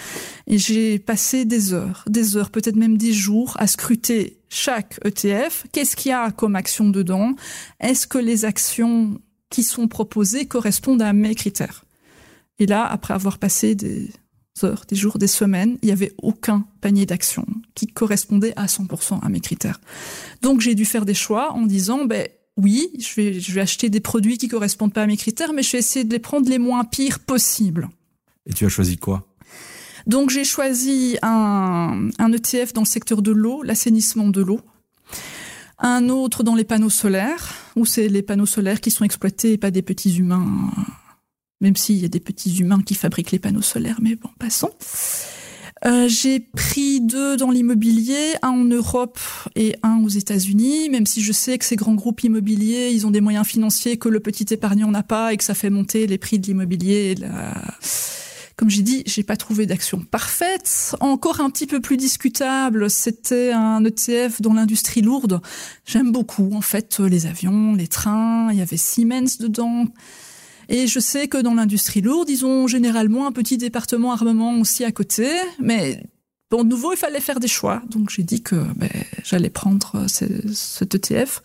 Et 0.46 0.56
j'ai 0.56 0.98
passé 0.98 1.44
des 1.44 1.74
heures, 1.74 2.04
des 2.08 2.38
heures, 2.38 2.48
peut-être 2.48 2.76
même 2.76 2.96
des 2.96 3.12
jours 3.12 3.54
à 3.58 3.66
scruter 3.66 4.39
chaque 4.50 5.00
ETF. 5.04 5.64
Qu'est-ce 5.72 5.96
qu'il 5.96 6.10
y 6.10 6.12
a 6.12 6.30
comme 6.30 6.56
action 6.56 6.90
dedans? 6.90 7.34
Est-ce 7.78 8.06
que 8.06 8.18
les 8.18 8.44
actions 8.44 9.18
qui 9.48 9.62
sont 9.62 9.88
proposées 9.88 10.46
correspondent 10.46 11.02
à 11.02 11.12
mes 11.12 11.34
critères? 11.34 11.84
Et 12.58 12.66
là, 12.66 12.84
après 12.84 13.14
avoir 13.14 13.38
passé 13.38 13.74
des 13.74 14.10
heures, 14.62 14.84
des 14.86 14.96
jours, 14.96 15.18
des 15.18 15.26
semaines, 15.26 15.78
il 15.82 15.86
n'y 15.86 15.92
avait 15.92 16.12
aucun 16.18 16.66
panier 16.82 17.06
d'actions 17.06 17.46
qui 17.74 17.86
correspondait 17.86 18.52
à 18.56 18.66
100% 18.66 19.20
à 19.22 19.28
mes 19.30 19.40
critères. 19.40 19.80
Donc 20.42 20.60
j'ai 20.60 20.74
dû 20.74 20.84
faire 20.84 21.06
des 21.06 21.14
choix 21.14 21.52
en 21.52 21.64
disant, 21.64 22.04
ben, 22.04 22.28
oui, 22.56 22.90
je 22.98 23.14
vais, 23.14 23.40
je 23.40 23.52
vais 23.52 23.62
acheter 23.62 23.88
des 23.88 24.00
produits 24.00 24.36
qui 24.36 24.48
correspondent 24.48 24.92
pas 24.92 25.04
à 25.04 25.06
mes 25.06 25.16
critères, 25.16 25.54
mais 25.54 25.62
je 25.62 25.72
vais 25.72 25.78
essayer 25.78 26.04
de 26.04 26.12
les 26.12 26.18
prendre 26.18 26.50
les 26.50 26.58
moins 26.58 26.84
pires 26.84 27.20
possibles. 27.20 27.88
Et 28.46 28.52
tu 28.52 28.66
as 28.66 28.68
choisi 28.68 28.98
quoi? 28.98 29.26
Donc 30.06 30.30
j'ai 30.30 30.44
choisi 30.44 31.16
un, 31.22 32.08
ETF 32.18 32.72
dans 32.72 32.82
le 32.82 32.86
secteur 32.86 33.22
de 33.22 33.32
l'eau, 33.32 33.62
l'assainissement 33.62 34.28
de 34.28 34.42
l'eau. 34.42 34.60
Un 35.78 36.08
autre 36.08 36.42
dans 36.42 36.54
les 36.54 36.64
panneaux 36.64 36.90
solaires, 36.90 37.54
où 37.74 37.86
c'est 37.86 38.08
les 38.08 38.22
panneaux 38.22 38.46
solaires 38.46 38.80
qui 38.80 38.90
sont 38.90 39.04
exploités 39.04 39.52
et 39.52 39.58
pas 39.58 39.70
des 39.70 39.82
petits 39.82 40.18
humains. 40.18 40.70
Même 41.60 41.76
s'il 41.76 41.96
y 41.96 42.04
a 42.04 42.08
des 42.08 42.20
petits 42.20 42.58
humains 42.58 42.82
qui 42.82 42.94
fabriquent 42.94 43.32
les 43.32 43.38
panneaux 43.38 43.62
solaires, 43.62 43.98
mais 44.00 44.14
bon, 44.16 44.28
passons. 44.38 44.70
Euh, 45.86 46.08
j'ai 46.08 46.40
pris 46.40 47.00
deux 47.00 47.38
dans 47.38 47.50
l'immobilier, 47.50 48.34
un 48.42 48.50
en 48.50 48.64
Europe 48.64 49.18
et 49.56 49.76
un 49.82 50.02
aux 50.04 50.08
États-Unis, 50.08 50.90
même 50.90 51.06
si 51.06 51.22
je 51.22 51.32
sais 51.32 51.56
que 51.56 51.64
ces 51.64 51.76
grands 51.76 51.94
groupes 51.94 52.22
immobiliers, 52.22 52.90
ils 52.92 53.06
ont 53.06 53.10
des 53.10 53.22
moyens 53.22 53.46
financiers 53.46 53.96
que 53.96 54.10
le 54.10 54.20
petit 54.20 54.46
épargnant 54.52 54.90
n'a 54.90 55.02
pas 55.02 55.32
et 55.32 55.38
que 55.38 55.44
ça 55.44 55.54
fait 55.54 55.70
monter 55.70 56.06
les 56.06 56.18
prix 56.18 56.38
de 56.38 56.46
l'immobilier. 56.46 57.14
Comme 58.60 58.68
j'ai 58.68 58.82
dit, 58.82 59.02
j'ai 59.06 59.22
pas 59.22 59.38
trouvé 59.38 59.64
d'action 59.64 60.00
parfaite. 60.00 60.94
Encore 61.00 61.40
un 61.40 61.48
petit 61.48 61.66
peu 61.66 61.80
plus 61.80 61.96
discutable, 61.96 62.90
c'était 62.90 63.52
un 63.52 63.82
ETF 63.82 64.42
dans 64.42 64.52
l'industrie 64.52 65.00
lourde. 65.00 65.40
J'aime 65.86 66.12
beaucoup, 66.12 66.50
en 66.52 66.60
fait, 66.60 67.00
les 67.00 67.24
avions, 67.24 67.74
les 67.74 67.88
trains. 67.88 68.52
Il 68.52 68.58
y 68.58 68.60
avait 68.60 68.76
Siemens 68.76 69.38
dedans. 69.40 69.86
Et 70.68 70.86
je 70.86 71.00
sais 71.00 71.26
que 71.26 71.38
dans 71.38 71.54
l'industrie 71.54 72.02
lourde, 72.02 72.28
ils 72.28 72.44
ont 72.44 72.66
généralement 72.66 73.26
un 73.26 73.32
petit 73.32 73.56
département 73.56 74.12
armement 74.12 74.52
aussi 74.60 74.84
à 74.84 74.92
côté, 74.92 75.26
mais 75.58 76.04
bon, 76.50 76.62
de 76.62 76.68
nouveau, 76.68 76.92
il 76.92 76.98
fallait 76.98 77.20
faire 77.20 77.40
des 77.40 77.48
choix. 77.48 77.80
Donc 77.88 78.10
j'ai 78.10 78.24
dit 78.24 78.42
que 78.42 78.56
ben, 78.76 78.90
j'allais 79.24 79.48
prendre 79.48 80.04
cet 80.06 80.94
ETF 80.94 81.42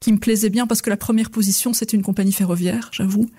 qui 0.00 0.12
me 0.12 0.18
plaisait 0.18 0.50
bien 0.50 0.66
parce 0.66 0.82
que 0.82 0.90
la 0.90 0.96
première 0.96 1.30
position, 1.30 1.72
c'était 1.72 1.96
une 1.96 2.02
compagnie 2.02 2.32
ferroviaire, 2.32 2.90
j'avoue. 2.92 3.30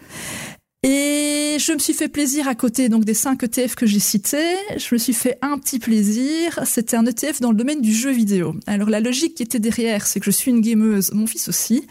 Et 0.81 1.57
je 1.59 1.73
me 1.73 1.77
suis 1.77 1.93
fait 1.93 2.07
plaisir 2.07 2.47
à 2.47 2.55
côté 2.55 2.87
donc 2.87 3.03
des 3.03 3.13
cinq 3.13 3.43
ETF 3.43 3.75
que 3.75 3.85
j'ai 3.85 3.99
cités. 3.99 4.55
Je 4.77 4.95
me 4.95 4.97
suis 4.97 5.11
fait 5.11 5.37
un 5.41 5.57
petit 5.57 5.77
plaisir. 5.77 6.57
C'était 6.65 6.95
un 6.95 7.05
ETF 7.05 7.41
dans 7.41 7.51
le 7.51 7.57
domaine 7.57 7.81
du 7.81 7.93
jeu 7.93 8.11
vidéo. 8.11 8.55
Alors 8.65 8.89
la 8.89 9.01
logique 9.01 9.35
qui 9.35 9.43
était 9.43 9.59
derrière, 9.59 10.07
c'est 10.07 10.21
que 10.21 10.25
je 10.25 10.31
suis 10.31 10.51
une 10.51 10.61
gameuse, 10.61 11.11
mon 11.11 11.27
fils 11.27 11.49
aussi. 11.49 11.85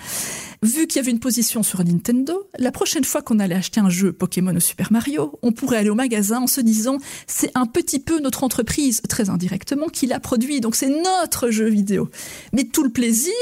Vu 0.63 0.87
qu'il 0.87 0.97
y 0.97 0.99
avait 1.01 1.11
une 1.11 1.21
position 1.21 1.63
sur 1.63 1.85
Nintendo, 1.85 2.49
la 2.59 2.73
prochaine 2.73 3.05
fois 3.05 3.21
qu'on 3.21 3.41
allait 3.41 3.57
acheter 3.57 3.79
un 3.79 3.91
jeu 3.91 4.11
Pokémon 4.11 4.57
ou 4.57 4.61
Super 4.61 4.91
Mario, 4.91 5.39
on 5.43 5.53
pourrait 5.53 5.77
aller 5.77 5.91
au 5.91 5.95
magasin 5.95 6.41
en 6.41 6.47
se 6.47 6.63
disant 6.63 6.97
c'est 7.27 7.51
un 7.55 7.67
petit 7.67 8.01
peu 8.01 8.21
notre 8.21 8.43
entreprise, 8.43 9.03
très 9.07 9.29
indirectement, 9.29 9.89
qui 9.89 10.07
l'a 10.07 10.19
produit, 10.19 10.63
donc 10.63 10.75
c'est 10.75 10.89
notre 10.89 11.51
jeu 11.51 11.69
vidéo. 11.69 12.09
Mais 12.55 12.65
tout 12.65 12.85
le 12.85 12.91
plaisir 12.91 13.35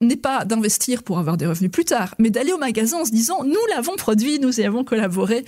n'est 0.00 0.16
pas 0.16 0.44
d'investir 0.44 1.02
pour 1.02 1.18
avoir 1.18 1.36
des 1.36 1.46
revenus 1.46 1.70
plus 1.70 1.84
tard, 1.84 2.14
mais 2.18 2.30
d'aller 2.30 2.52
au 2.52 2.58
magasin 2.58 2.98
en 2.98 3.04
se 3.04 3.10
disant 3.10 3.44
nous 3.44 3.66
l'avons 3.74 3.96
produit, 3.96 4.38
nous 4.38 4.60
y 4.60 4.64
avons 4.64 4.84
collaboré. 4.84 5.44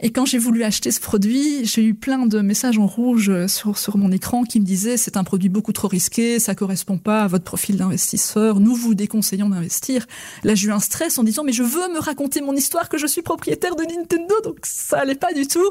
Et 0.00 0.10
quand 0.10 0.26
j'ai 0.26 0.38
voulu 0.38 0.64
acheter 0.64 0.90
ce 0.90 1.00
produit, 1.00 1.64
j'ai 1.64 1.82
eu 1.82 1.94
plein 1.94 2.26
de 2.26 2.40
messages 2.40 2.78
en 2.78 2.86
rouge 2.86 3.46
sur, 3.46 3.78
sur 3.78 3.96
mon 3.96 4.12
écran 4.12 4.44
qui 4.44 4.60
me 4.60 4.64
disaient 4.66 4.98
c'est 4.98 5.16
un 5.16 5.24
produit 5.24 5.48
beaucoup 5.48 5.72
trop 5.72 5.88
risqué, 5.88 6.38
ça 6.40 6.54
correspond 6.54 6.98
pas 6.98 7.22
à 7.22 7.26
votre 7.26 7.44
profil 7.44 7.78
d'investisseur, 7.78 8.60
nous 8.60 8.74
vous 8.74 8.94
déconseillons 8.94 9.48
d'investir. 9.48 10.06
Là, 10.42 10.54
j'ai 10.54 10.68
eu 10.68 10.72
un 10.72 10.80
stress 10.80 11.16
en 11.18 11.24
disant 11.24 11.42
mais 11.42 11.52
je 11.52 11.62
veux 11.62 11.88
me 11.88 12.00
raconter 12.00 12.42
mon 12.42 12.54
histoire 12.54 12.90
que 12.90 12.98
je 12.98 13.06
suis 13.06 13.22
propriétaire 13.22 13.76
de 13.76 13.84
Nintendo, 13.84 14.34
donc 14.42 14.58
ça 14.64 14.98
allait 14.98 15.14
pas 15.14 15.32
du 15.32 15.46
tout. 15.46 15.70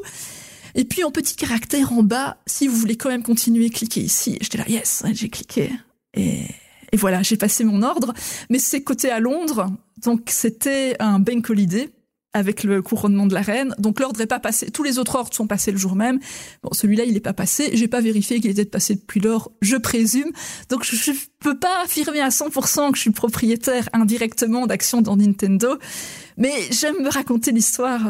Et 0.73 0.85
puis 0.85 1.03
en 1.03 1.11
petit 1.11 1.35
caractère 1.35 1.93
en 1.93 2.01
bas, 2.01 2.37
si 2.47 2.67
vous 2.67 2.75
voulez 2.75 2.95
quand 2.95 3.09
même 3.09 3.21
continuer, 3.21 3.69
cliquez 3.69 4.01
ici. 4.01 4.39
J'étais 4.41 4.57
là, 4.57 4.65
yes, 4.67 5.03
j'ai 5.13 5.29
cliqué. 5.29 5.69
Et, 6.15 6.45
et 6.93 6.97
voilà, 6.97 7.23
j'ai 7.23 7.35
passé 7.35 7.65
mon 7.65 7.81
ordre. 7.81 8.13
Mais 8.49 8.59
c'est 8.59 8.83
côté 8.83 9.09
à 9.09 9.19
Londres, 9.19 9.67
donc 10.01 10.29
c'était 10.29 10.95
un 10.99 11.19
bank 11.19 11.49
holiday 11.49 11.89
avec 12.33 12.63
le 12.63 12.81
couronnement 12.81 13.25
de 13.25 13.33
la 13.33 13.41
reine. 13.41 13.75
Donc 13.79 13.99
l'ordre 13.99 14.19
n'est 14.19 14.27
pas 14.27 14.39
passé. 14.39 14.69
Tous 14.71 14.83
les 14.83 14.99
autres 14.99 15.15
ordres 15.15 15.33
sont 15.33 15.47
passés 15.47 15.71
le 15.71 15.77
jour 15.77 15.95
même. 15.95 16.19
Bon, 16.63 16.69
celui-là, 16.71 17.03
il 17.03 17.13
n'est 17.13 17.19
pas 17.19 17.33
passé. 17.33 17.71
J'ai 17.73 17.87
pas 17.87 18.01
vérifié 18.01 18.39
qu'il 18.39 18.51
était 18.51 18.65
passé 18.65 18.95
depuis 18.95 19.19
lors, 19.19 19.51
je 19.61 19.75
présume. 19.75 20.31
Donc 20.69 20.83
je, 20.83 21.11
ne 21.11 21.15
peux 21.39 21.57
pas 21.57 21.83
affirmer 21.83 22.21
à 22.21 22.29
100% 22.29 22.91
que 22.91 22.95
je 22.95 23.01
suis 23.01 23.11
propriétaire 23.11 23.89
indirectement 23.93 24.67
d'actions 24.67 25.01
dans 25.01 25.17
Nintendo. 25.17 25.77
Mais 26.37 26.53
j'aime 26.71 27.01
me 27.03 27.09
raconter 27.09 27.51
l'histoire. 27.51 28.01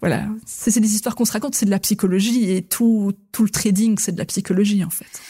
Voilà, 0.00 0.26
c'est 0.46 0.80
des 0.80 0.94
histoires 0.94 1.14
qu'on 1.14 1.24
se 1.24 1.32
raconte, 1.32 1.54
c'est 1.54 1.66
de 1.66 1.70
la 1.70 1.78
psychologie 1.78 2.50
et 2.50 2.62
tout, 2.62 3.12
tout 3.30 3.44
le 3.44 3.50
trading, 3.50 3.98
c'est 4.00 4.10
de 4.10 4.18
la 4.18 4.24
psychologie 4.24 4.82
en 4.82 4.90
fait. 4.90 5.22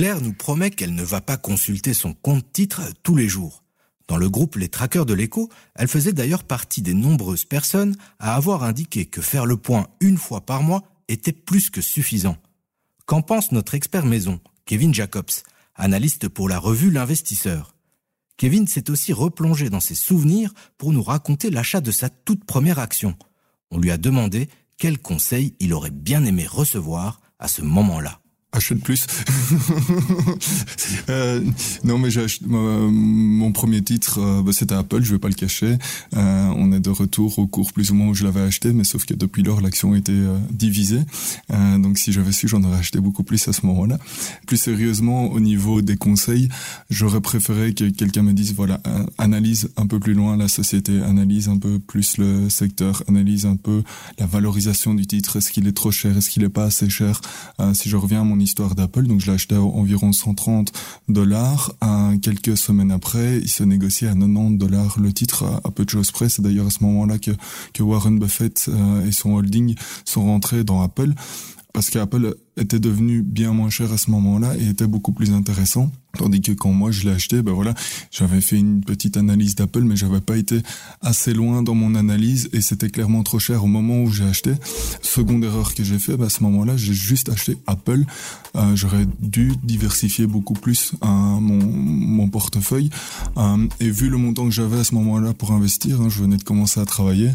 Claire 0.00 0.22
nous 0.22 0.32
promet 0.32 0.70
qu'elle 0.70 0.94
ne 0.94 1.02
va 1.02 1.20
pas 1.20 1.36
consulter 1.36 1.92
son 1.92 2.14
compte 2.14 2.50
titre 2.54 2.80
tous 3.02 3.14
les 3.16 3.28
jours. 3.28 3.64
Dans 4.08 4.16
le 4.16 4.30
groupe 4.30 4.56
Les 4.56 4.70
Traqueurs 4.70 5.04
de 5.04 5.12
l'écho, 5.12 5.50
elle 5.74 5.88
faisait 5.88 6.14
d'ailleurs 6.14 6.44
partie 6.44 6.80
des 6.80 6.94
nombreuses 6.94 7.44
personnes 7.44 7.94
à 8.18 8.34
avoir 8.34 8.64
indiqué 8.64 9.04
que 9.04 9.20
faire 9.20 9.44
le 9.44 9.58
point 9.58 9.88
une 10.00 10.16
fois 10.16 10.40
par 10.40 10.62
mois 10.62 10.84
était 11.08 11.34
plus 11.34 11.68
que 11.68 11.82
suffisant. 11.82 12.38
Qu'en 13.04 13.20
pense 13.20 13.52
notre 13.52 13.74
expert 13.74 14.06
maison, 14.06 14.40
Kevin 14.64 14.94
Jacobs, 14.94 15.42
analyste 15.74 16.28
pour 16.28 16.48
la 16.48 16.58
revue 16.58 16.90
L'Investisseur? 16.90 17.74
Kevin 18.38 18.66
s'est 18.66 18.88
aussi 18.88 19.12
replongé 19.12 19.68
dans 19.68 19.80
ses 19.80 19.94
souvenirs 19.94 20.54
pour 20.78 20.94
nous 20.94 21.02
raconter 21.02 21.50
l'achat 21.50 21.82
de 21.82 21.90
sa 21.90 22.08
toute 22.08 22.46
première 22.46 22.78
action. 22.78 23.16
On 23.70 23.78
lui 23.78 23.90
a 23.90 23.98
demandé 23.98 24.48
quels 24.78 24.98
conseils 24.98 25.56
il 25.60 25.74
aurait 25.74 25.90
bien 25.90 26.24
aimé 26.24 26.46
recevoir 26.46 27.20
à 27.38 27.48
ce 27.48 27.60
moment-là 27.60 28.19
achète 28.52 28.80
plus. 28.80 29.06
euh, 31.08 31.40
non, 31.84 31.98
mais 31.98 32.10
j'ai 32.10 32.26
mon 32.48 33.52
premier 33.52 33.80
titre, 33.82 34.18
euh, 34.18 34.42
bah, 34.42 34.52
c'était 34.52 34.74
Apple, 34.74 35.02
je 35.02 35.12
vais 35.12 35.18
pas 35.18 35.28
le 35.28 35.34
cacher. 35.34 35.76
Euh, 36.16 36.52
on 36.56 36.72
est 36.72 36.80
de 36.80 36.90
retour 36.90 37.38
au 37.38 37.46
cours 37.46 37.72
plus 37.72 37.90
ou 37.90 37.94
moins 37.94 38.08
où 38.08 38.14
je 38.14 38.24
l'avais 38.24 38.40
acheté, 38.40 38.72
mais 38.72 38.84
sauf 38.84 39.04
que 39.04 39.14
depuis 39.14 39.42
lors, 39.42 39.60
l'action 39.60 39.94
était 39.94 40.12
euh, 40.12 40.38
divisée. 40.50 41.00
donc 41.78 41.98
si 41.98 42.12
j'avais 42.12 42.32
su, 42.32 42.48
j'en 42.48 42.62
aurais 42.64 42.78
acheté 42.78 43.00
beaucoup 43.00 43.22
plus 43.22 43.46
à 43.48 43.52
ce 43.52 43.64
moment-là. 43.66 43.98
Plus 44.46 44.56
sérieusement, 44.56 45.30
au 45.30 45.40
niveau 45.40 45.80
des 45.80 45.96
conseils, 45.96 46.48
j'aurais 46.90 47.20
préféré 47.20 47.72
que 47.72 47.84
quelqu'un 47.84 48.22
me 48.22 48.32
dise, 48.32 48.54
voilà, 48.54 48.80
analyse 49.18 49.70
un 49.76 49.86
peu 49.86 50.00
plus 50.00 50.14
loin 50.14 50.36
la 50.36 50.48
société, 50.48 51.00
analyse 51.02 51.48
un 51.48 51.58
peu 51.58 51.78
plus 51.78 52.18
le 52.18 52.48
secteur, 52.48 53.02
analyse 53.08 53.46
un 53.46 53.56
peu 53.56 53.82
la 54.18 54.26
valorisation 54.26 54.94
du 54.94 55.06
titre, 55.06 55.36
est-ce 55.36 55.52
qu'il 55.52 55.66
est 55.66 55.72
trop 55.72 55.90
cher, 55.90 56.16
est-ce 56.16 56.30
qu'il 56.30 56.42
est 56.42 56.48
pas 56.48 56.64
assez 56.64 56.88
cher? 56.90 57.20
si 57.74 57.88
je 57.88 57.96
reviens 57.96 58.22
à 58.22 58.24
mon 58.24 58.39
histoire 58.40 58.74
d'Apple. 58.74 59.04
Donc 59.04 59.20
je 59.20 59.26
l'ai 59.26 59.34
acheté 59.34 59.54
à 59.54 59.62
environ 59.62 60.12
130 60.12 60.72
dollars. 61.08 61.72
Quelques 62.22 62.56
semaines 62.56 62.90
après, 62.90 63.38
il 63.38 63.48
se 63.48 63.64
négociait 63.64 64.08
à 64.08 64.14
90 64.14 64.58
dollars 64.58 64.98
le 65.00 65.12
titre 65.12 65.44
à, 65.64 65.70
peu 65.70 65.84
de 65.84 65.90
choses 65.90 66.10
près. 66.10 66.28
C'est 66.28 66.42
d'ailleurs 66.42 66.66
à 66.66 66.70
ce 66.70 66.82
moment-là 66.84 67.18
que, 67.18 67.32
que 67.72 67.82
Warren 67.82 68.18
Buffett 68.18 68.66
euh, 68.68 69.06
et 69.06 69.12
son 69.12 69.34
holding 69.34 69.74
sont 70.04 70.24
rentrés 70.24 70.64
dans 70.64 70.82
Apple 70.82 71.12
parce 71.72 71.90
qu'Apple 71.90 72.34
était 72.56 72.78
devenu 72.78 73.22
bien 73.22 73.52
moins 73.52 73.70
cher 73.70 73.92
à 73.92 73.98
ce 73.98 74.10
moment-là 74.10 74.54
et 74.58 74.68
était 74.68 74.86
beaucoup 74.86 75.12
plus 75.12 75.32
intéressant. 75.32 75.90
Tandis 76.18 76.40
que 76.40 76.52
quand 76.52 76.72
moi 76.72 76.90
je 76.90 77.04
l'ai 77.04 77.14
acheté, 77.14 77.40
ben 77.40 77.52
voilà, 77.52 77.72
j'avais 78.10 78.40
fait 78.40 78.58
une 78.58 78.82
petite 78.82 79.16
analyse 79.16 79.54
d'Apple, 79.54 79.82
mais 79.82 79.94
j'avais 79.96 80.20
pas 80.20 80.36
été 80.36 80.60
assez 81.00 81.32
loin 81.32 81.62
dans 81.62 81.74
mon 81.74 81.94
analyse 81.94 82.48
et 82.52 82.60
c'était 82.60 82.90
clairement 82.90 83.22
trop 83.22 83.38
cher 83.38 83.62
au 83.62 83.68
moment 83.68 84.02
où 84.02 84.10
j'ai 84.10 84.24
acheté. 84.24 84.52
Seconde 85.02 85.44
erreur 85.44 85.74
que 85.74 85.84
j'ai 85.84 85.98
fait, 85.98 86.16
ben 86.16 86.26
à 86.26 86.28
ce 86.28 86.42
moment-là, 86.42 86.76
j'ai 86.76 86.94
juste 86.94 87.28
acheté 87.28 87.56
Apple. 87.66 88.04
Euh, 88.56 88.74
J'aurais 88.74 89.06
dû 89.20 89.52
diversifier 89.62 90.26
beaucoup 90.26 90.54
plus 90.54 90.94
mon, 91.02 91.40
mon 91.40 92.28
portefeuille 92.28 92.90
euh, 93.36 93.66
et 93.78 93.90
vu 93.90 94.08
le 94.08 94.16
montant 94.16 94.44
que 94.44 94.50
j'avais 94.54 94.80
à 94.80 94.84
ce 94.84 94.94
moment-là 94.96 95.32
pour 95.34 95.52
investir, 95.52 96.00
hein, 96.00 96.08
je 96.08 96.20
venais 96.22 96.36
de 96.36 96.44
commencer 96.44 96.80
à 96.80 96.84
travailler 96.84 97.30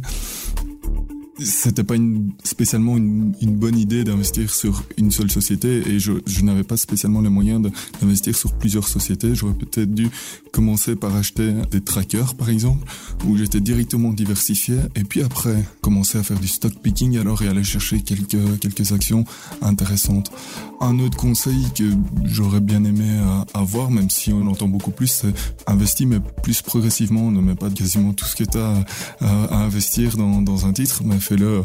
c'était 1.39 1.83
pas 1.83 1.95
une, 1.95 2.31
spécialement 2.43 2.95
une, 2.95 3.33
une, 3.41 3.55
bonne 3.55 3.77
idée 3.77 4.03
d'investir 4.03 4.53
sur 4.53 4.83
une 4.97 5.11
seule 5.11 5.29
société 5.29 5.83
et 5.89 5.99
je, 5.99 6.13
je 6.25 6.41
n'avais 6.41 6.63
pas 6.63 6.77
spécialement 6.77 7.19
les 7.19 7.29
moyens 7.29 7.61
d'investir 8.01 8.35
sur 8.35 8.53
plusieurs 8.53 8.87
sociétés. 8.87 9.35
J'aurais 9.35 9.53
peut-être 9.53 9.93
dû 9.93 10.09
commencer 10.53 10.95
par 10.95 11.13
acheter 11.15 11.53
des 11.71 11.81
trackers 11.81 12.35
par 12.35 12.49
exemple 12.49 12.87
où 13.25 13.35
j'étais 13.35 13.59
directement 13.59 14.13
diversifié 14.13 14.77
et 14.95 15.03
puis 15.03 15.21
après 15.21 15.55
commencer 15.81 16.17
à 16.17 16.23
faire 16.23 16.39
du 16.39 16.47
stock 16.47 16.73
picking 16.81 17.17
alors 17.17 17.41
et 17.41 17.49
aller 17.49 17.63
chercher 17.63 18.01
quelques 18.01 18.59
quelques 18.61 18.93
actions 18.93 19.25
intéressantes. 19.61 20.31
Un 20.79 20.99
autre 20.99 21.17
conseil 21.17 21.65
que 21.75 21.83
j'aurais 22.23 22.61
bien 22.61 22.83
aimé 22.85 23.09
euh, 23.09 23.43
avoir 23.53 23.91
même 23.91 24.09
si 24.09 24.31
on 24.31 24.47
entend 24.47 24.69
beaucoup 24.69 24.91
plus 24.91 25.07
c'est 25.07 25.33
investir 25.67 26.07
mais 26.07 26.19
plus 26.43 26.61
progressivement, 26.61 27.29
ne 27.31 27.41
mets 27.41 27.55
pas 27.55 27.69
quasiment 27.69 28.13
tout 28.13 28.25
ce 28.25 28.35
que 28.35 28.45
tu 28.45 28.57
as 28.57 28.85
euh, 29.21 29.47
à 29.49 29.57
investir 29.57 30.15
dans, 30.15 30.41
dans 30.41 30.65
un 30.65 30.71
titre 30.71 31.03
fais-le 31.25 31.63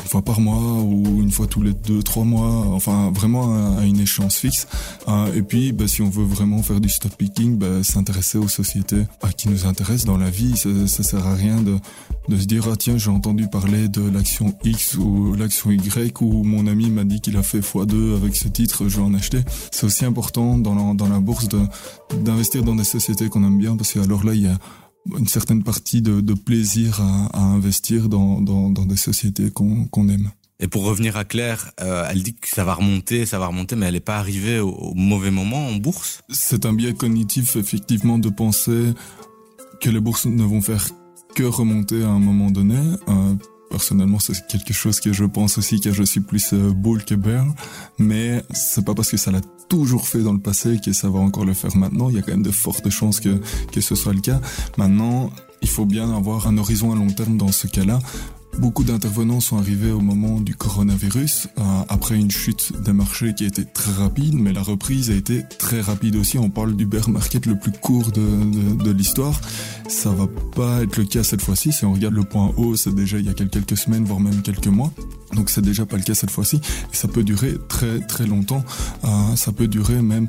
une 0.00 0.08
fois 0.08 0.22
par 0.22 0.40
mois 0.40 0.80
ou 0.82 1.20
une 1.20 1.30
fois 1.30 1.46
tous 1.46 1.62
les 1.62 1.72
deux, 1.72 2.02
trois 2.02 2.24
mois, 2.24 2.66
enfin 2.72 3.10
vraiment 3.12 3.76
à, 3.78 3.84
une 3.84 4.00
échéance 4.00 4.36
fixe. 4.36 4.66
Euh, 5.08 5.34
et 5.34 5.42
puis, 5.42 5.72
bah, 5.72 5.88
si 5.88 6.02
on 6.02 6.08
veut 6.08 6.24
vraiment 6.24 6.62
faire 6.62 6.80
du 6.80 6.88
stock 6.88 7.12
picking, 7.12 7.58
bah, 7.58 7.82
s'intéresser 7.82 8.38
aux 8.38 8.48
sociétés 8.48 9.04
bah, 9.20 9.30
qui 9.36 9.48
nous 9.48 9.66
intéressent 9.66 10.06
dans 10.06 10.16
la 10.16 10.30
vie. 10.30 10.56
Ça, 10.56 10.68
ça 10.86 11.02
sert 11.02 11.26
à 11.26 11.34
rien 11.34 11.60
de, 11.62 11.76
de 12.28 12.36
se 12.38 12.46
dire 12.46 12.66
ah 12.70 12.76
tiens 12.76 12.96
j'ai 12.96 13.10
entendu 13.10 13.48
parler 13.48 13.88
de 13.88 14.08
l'action 14.08 14.54
X 14.64 14.94
ou 14.94 15.34
l'action 15.34 15.70
Y 15.70 16.20
ou 16.22 16.44
mon 16.44 16.66
ami 16.66 16.90
m'a 16.90 17.04
dit 17.04 17.20
qu'il 17.20 17.36
a 17.36 17.42
fait 17.42 17.60
x2 17.60 18.16
avec 18.16 18.36
ce 18.36 18.48
titre, 18.48 18.88
je 18.88 18.96
vais 18.96 19.02
en 19.02 19.14
acheter. 19.14 19.40
C'est 19.70 19.84
aussi 19.84 20.04
important 20.04 20.58
dans 20.58 20.74
la, 20.74 20.94
dans 20.94 21.08
la 21.08 21.20
bourse 21.20 21.48
d'investir 22.22 22.62
dans 22.62 22.76
des 22.76 22.84
sociétés 22.84 23.28
qu'on 23.28 23.44
aime 23.44 23.58
bien 23.58 23.76
parce 23.76 23.92
que 23.92 23.98
alors 23.98 24.24
là 24.24 24.34
il 24.34 24.42
y 24.42 24.46
a 24.46 24.58
une 25.06 25.28
certaine 25.28 25.62
partie 25.62 26.02
de, 26.02 26.20
de 26.20 26.34
plaisir 26.34 27.00
à, 27.00 27.26
à, 27.32 27.40
investir 27.40 28.08
dans, 28.08 28.40
dans, 28.40 28.70
dans 28.70 28.84
des 28.84 28.96
sociétés 28.96 29.50
qu'on 29.50 30.08
aime. 30.08 30.30
Et 30.60 30.66
pour 30.66 30.84
revenir 30.84 31.16
à 31.16 31.24
Claire, 31.24 31.70
euh, 31.80 32.04
elle 32.10 32.22
dit 32.22 32.34
que 32.34 32.48
ça 32.48 32.64
va 32.64 32.74
remonter, 32.74 33.26
ça 33.26 33.38
va 33.38 33.46
remonter, 33.46 33.76
mais 33.76 33.86
elle 33.86 33.94
n'est 33.94 34.00
pas 34.00 34.18
arrivée 34.18 34.58
au, 34.58 34.70
au, 34.70 34.94
mauvais 34.94 35.30
moment 35.30 35.68
en 35.68 35.76
bourse? 35.76 36.20
C'est 36.30 36.66
un 36.66 36.72
biais 36.72 36.94
cognitif, 36.94 37.54
effectivement, 37.54 38.18
de 38.18 38.28
penser 38.28 38.92
que 39.80 39.88
les 39.88 40.00
bourses 40.00 40.26
ne 40.26 40.42
vont 40.42 40.60
faire 40.60 40.88
que 41.36 41.44
remonter 41.44 42.02
à 42.02 42.08
un 42.08 42.18
moment 42.18 42.50
donné. 42.50 42.76
Euh, 43.08 43.34
personnellement, 43.70 44.18
c'est 44.18 44.46
quelque 44.46 44.72
chose 44.72 45.00
que 45.00 45.12
je 45.12 45.24
pense 45.24 45.58
aussi 45.58 45.80
que 45.80 45.92
je 45.92 46.02
suis 46.02 46.20
plus 46.20 46.52
euh, 46.52 46.72
bull 46.72 47.04
que 47.04 47.14
bear, 47.14 47.46
mais 47.98 48.42
c'est 48.52 48.84
pas 48.84 48.94
parce 48.94 49.10
que 49.10 49.16
ça 49.16 49.30
l'a 49.30 49.40
toujours 49.68 50.08
fait 50.08 50.20
dans 50.20 50.32
le 50.32 50.40
passé 50.40 50.78
que 50.84 50.92
ça 50.92 51.08
va 51.10 51.18
encore 51.18 51.44
le 51.44 51.54
faire 51.54 51.76
maintenant. 51.76 52.08
Il 52.08 52.16
y 52.16 52.18
a 52.18 52.22
quand 52.22 52.32
même 52.32 52.42
de 52.42 52.50
fortes 52.50 52.88
chances 52.90 53.20
que, 53.20 53.40
que 53.72 53.80
ce 53.80 53.94
soit 53.94 54.14
le 54.14 54.20
cas. 54.20 54.40
Maintenant, 54.76 55.30
il 55.62 55.68
faut 55.68 55.86
bien 55.86 56.14
avoir 56.14 56.46
un 56.46 56.56
horizon 56.58 56.92
à 56.92 56.94
long 56.94 57.08
terme 57.08 57.36
dans 57.36 57.52
ce 57.52 57.66
cas-là. 57.66 57.98
Beaucoup 58.58 58.82
d'intervenants 58.82 59.38
sont 59.38 59.56
arrivés 59.56 59.92
au 59.92 60.00
moment 60.00 60.40
du 60.40 60.56
coronavirus, 60.56 61.46
euh, 61.58 61.62
après 61.88 62.16
une 62.16 62.30
chute 62.30 62.72
des 62.82 62.92
marchés 62.92 63.32
qui 63.32 63.44
a 63.44 63.46
été 63.46 63.64
très 63.64 63.92
rapide, 63.92 64.34
mais 64.34 64.52
la 64.52 64.62
reprise 64.62 65.10
a 65.10 65.14
été 65.14 65.44
très 65.58 65.80
rapide 65.80 66.16
aussi. 66.16 66.38
On 66.38 66.50
parle 66.50 66.74
du 66.74 66.84
bear 66.84 67.08
market 67.08 67.46
le 67.46 67.56
plus 67.56 67.70
court 67.70 68.10
de, 68.10 68.82
de, 68.82 68.90
l'histoire. 68.90 69.40
Ça 69.88 70.10
va 70.10 70.26
pas 70.56 70.82
être 70.82 70.96
le 70.96 71.04
cas 71.04 71.22
cette 71.22 71.40
fois-ci. 71.40 71.72
Si 71.72 71.84
on 71.84 71.92
regarde 71.92 72.14
le 72.14 72.24
point 72.24 72.52
haut, 72.56 72.74
c'est 72.74 72.92
déjà 72.92 73.18
il 73.18 73.26
y 73.26 73.28
a 73.28 73.34
quelques 73.34 73.76
semaines, 73.76 74.04
voire 74.04 74.18
même 74.18 74.42
quelques 74.42 74.66
mois. 74.66 74.92
Donc 75.34 75.50
c'est 75.50 75.62
déjà 75.62 75.86
pas 75.86 75.96
le 75.96 76.02
cas 76.02 76.14
cette 76.14 76.32
fois-ci. 76.32 76.60
Ça 76.90 77.06
peut 77.06 77.22
durer 77.22 77.58
très 77.68 78.00
très 78.00 78.26
longtemps. 78.26 78.64
Euh, 79.04 79.36
ça 79.36 79.52
peut 79.52 79.68
durer 79.68 80.02
même 80.02 80.26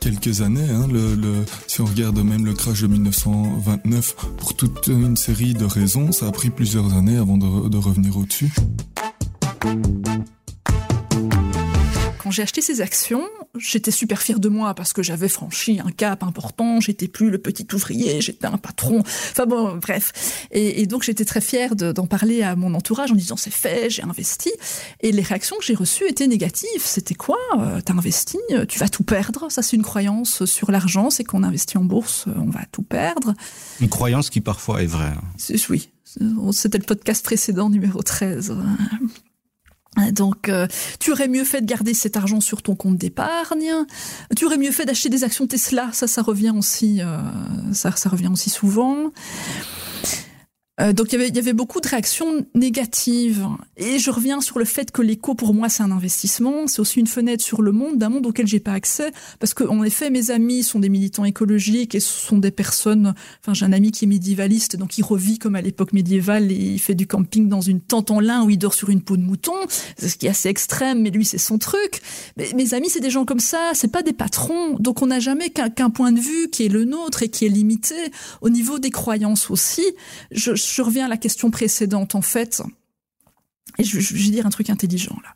quelques 0.00 0.40
années. 0.40 0.68
Hein, 0.68 0.88
le, 0.90 1.14
le, 1.14 1.44
si 1.66 1.80
on 1.80 1.84
regarde 1.84 2.18
même 2.18 2.44
le 2.44 2.54
crash 2.54 2.82
de 2.82 2.86
1929, 2.86 4.14
pour 4.38 4.56
toute 4.56 4.86
une 4.88 5.16
série 5.16 5.54
de 5.54 5.64
raisons, 5.64 6.10
ça 6.12 6.26
a 6.26 6.32
pris 6.32 6.50
plusieurs 6.50 6.94
années 6.94 7.16
avant 7.16 7.36
de, 7.36 7.68
de 7.68 7.76
revenir 7.76 8.16
au-dessus. 8.16 8.52
Quand 12.18 12.30
j'ai 12.30 12.42
acheté 12.42 12.60
ces 12.62 12.80
actions, 12.80 13.22
j'étais 13.60 13.90
super 13.90 14.22
fière 14.22 14.40
de 14.40 14.48
moi 14.48 14.74
parce 14.74 14.92
que 14.92 15.02
j'avais 15.02 15.28
franchi 15.28 15.80
un 15.84 15.90
cap 15.90 16.22
important, 16.22 16.80
j'étais 16.80 17.08
plus 17.08 17.30
le 17.30 17.38
petit 17.38 17.66
ouvrier, 17.72 18.20
j'étais 18.20 18.46
un 18.46 18.58
patron, 18.58 19.00
enfin 19.00 19.46
bon, 19.46 19.76
bref. 19.76 20.46
Et, 20.50 20.80
et 20.80 20.86
donc 20.86 21.02
j'étais 21.02 21.24
très 21.24 21.40
fière 21.40 21.76
d'en 21.76 22.06
parler 22.06 22.42
à 22.42 22.56
mon 22.56 22.74
entourage 22.74 23.12
en 23.12 23.14
disant 23.14 23.36
c'est 23.36 23.52
fait, 23.52 23.90
j'ai 23.90 24.02
investi. 24.02 24.50
Et 25.00 25.12
les 25.12 25.22
réactions 25.22 25.56
que 25.58 25.64
j'ai 25.64 25.74
reçues 25.74 26.08
étaient 26.08 26.26
négatives. 26.26 26.68
C'était 26.84 27.14
quoi? 27.14 27.38
Euh, 27.58 27.80
T'as 27.84 27.94
investi, 27.94 28.38
tu 28.68 28.78
vas 28.78 28.88
tout 28.88 29.04
perdre. 29.04 29.50
Ça 29.50 29.62
c'est 29.62 29.76
une 29.76 29.82
croyance 29.82 30.44
sur 30.44 30.70
l'argent, 30.70 31.10
c'est 31.10 31.24
qu'on 31.24 31.42
investit 31.42 31.78
en 31.78 31.84
bourse, 31.84 32.26
on 32.36 32.50
va 32.50 32.64
tout 32.72 32.82
perdre. 32.82 33.34
Une 33.80 33.88
croyance 33.88 34.30
qui 34.30 34.40
parfois 34.40 34.82
est 34.82 34.86
vraie. 34.86 35.14
Oui, 35.68 35.88
c'était 36.52 36.78
le 36.78 36.84
podcast 36.84 37.24
précédent 37.24 37.70
numéro 37.70 38.02
13. 38.02 38.56
Donc, 40.12 40.48
euh, 40.48 40.66
tu 41.00 41.10
aurais 41.10 41.28
mieux 41.28 41.44
fait 41.44 41.60
de 41.60 41.66
garder 41.66 41.94
cet 41.94 42.16
argent 42.16 42.40
sur 42.40 42.62
ton 42.62 42.76
compte 42.76 42.96
d'épargne. 42.96 43.72
Tu 44.36 44.46
aurais 44.46 44.56
mieux 44.56 44.70
fait 44.70 44.84
d'acheter 44.84 45.08
des 45.08 45.24
actions 45.24 45.46
Tesla. 45.46 45.90
Ça, 45.92 46.06
ça 46.06 46.22
revient 46.22 46.52
aussi, 46.56 47.02
euh, 47.02 47.18
ça, 47.72 47.90
ça 47.96 48.08
revient 48.08 48.28
aussi 48.28 48.50
souvent. 48.50 49.10
Euh, 50.80 50.92
donc 50.92 51.12
il 51.12 51.12
y, 51.12 51.14
avait, 51.16 51.28
il 51.28 51.36
y 51.36 51.38
avait 51.38 51.52
beaucoup 51.52 51.80
de 51.80 51.88
réactions 51.88 52.46
négatives. 52.54 53.46
Et 53.76 53.98
je 53.98 54.10
reviens 54.10 54.40
sur 54.40 54.58
le 54.58 54.64
fait 54.64 54.90
que 54.90 55.02
l'éco, 55.02 55.34
pour 55.34 55.54
moi, 55.54 55.68
c'est 55.68 55.82
un 55.82 55.90
investissement. 55.90 56.66
C'est 56.66 56.80
aussi 56.80 57.00
une 57.00 57.06
fenêtre 57.06 57.44
sur 57.44 57.62
le 57.62 57.72
monde, 57.72 57.98
d'un 57.98 58.08
monde 58.08 58.26
auquel 58.26 58.46
j'ai 58.46 58.60
pas 58.60 58.72
accès. 58.72 59.12
Parce 59.38 59.54
que, 59.54 59.64
en 59.64 59.82
effet, 59.84 60.10
mes 60.10 60.30
amis 60.30 60.62
sont 60.62 60.80
des 60.80 60.88
militants 60.88 61.24
écologiques 61.24 61.94
et 61.94 62.00
ce 62.00 62.26
sont 62.26 62.38
des 62.38 62.50
personnes... 62.50 63.14
Enfin, 63.40 63.54
j'ai 63.54 63.64
un 63.64 63.72
ami 63.72 63.90
qui 63.90 64.04
est 64.04 64.08
médiévaliste, 64.08 64.76
donc 64.76 64.98
il 64.98 65.02
revit 65.02 65.38
comme 65.38 65.54
à 65.54 65.62
l'époque 65.62 65.92
médiévale 65.92 66.50
et 66.50 66.54
il 66.54 66.78
fait 66.78 66.94
du 66.94 67.06
camping 67.06 67.48
dans 67.48 67.60
une 67.60 67.80
tente 67.80 68.10
en 68.10 68.20
lin 68.20 68.44
où 68.44 68.50
il 68.50 68.58
dort 68.58 68.74
sur 68.74 68.90
une 68.90 69.02
peau 69.02 69.16
de 69.16 69.22
mouton. 69.22 69.54
C'est 69.96 70.08
ce 70.08 70.16
qui 70.16 70.26
est 70.26 70.30
assez 70.30 70.48
extrême, 70.48 71.02
mais 71.02 71.10
lui, 71.10 71.24
c'est 71.24 71.38
son 71.38 71.58
truc. 71.58 72.00
Mais 72.36 72.50
mes 72.54 72.74
amis, 72.74 72.88
c'est 72.88 73.00
des 73.00 73.10
gens 73.10 73.24
comme 73.24 73.40
ça, 73.40 73.72
c'est 73.74 73.92
pas 73.92 74.02
des 74.02 74.12
patrons. 74.12 74.76
Donc 74.78 75.02
on 75.02 75.06
n'a 75.06 75.20
jamais 75.20 75.50
qu'un 75.50 75.90
point 75.90 76.12
de 76.12 76.20
vue 76.20 76.48
qui 76.50 76.64
est 76.64 76.68
le 76.68 76.84
nôtre 76.84 77.22
et 77.22 77.28
qui 77.28 77.44
est 77.46 77.48
limité. 77.48 77.94
Au 78.40 78.50
niveau 78.50 78.78
des 78.78 78.90
croyances 78.90 79.50
aussi, 79.50 79.84
je 80.30 80.54
reviens 80.82 81.06
à 81.06 81.08
la 81.08 81.16
question 81.16 81.50
précédente, 81.50 82.14
en 82.14 82.22
fait, 82.22 82.62
et 83.78 83.84
je, 83.84 84.00
je, 84.00 84.14
vais 84.14 84.30
dire 84.30 84.46
un 84.46 84.50
truc 84.50 84.68
intelligent 84.68 85.16
là, 85.22 85.34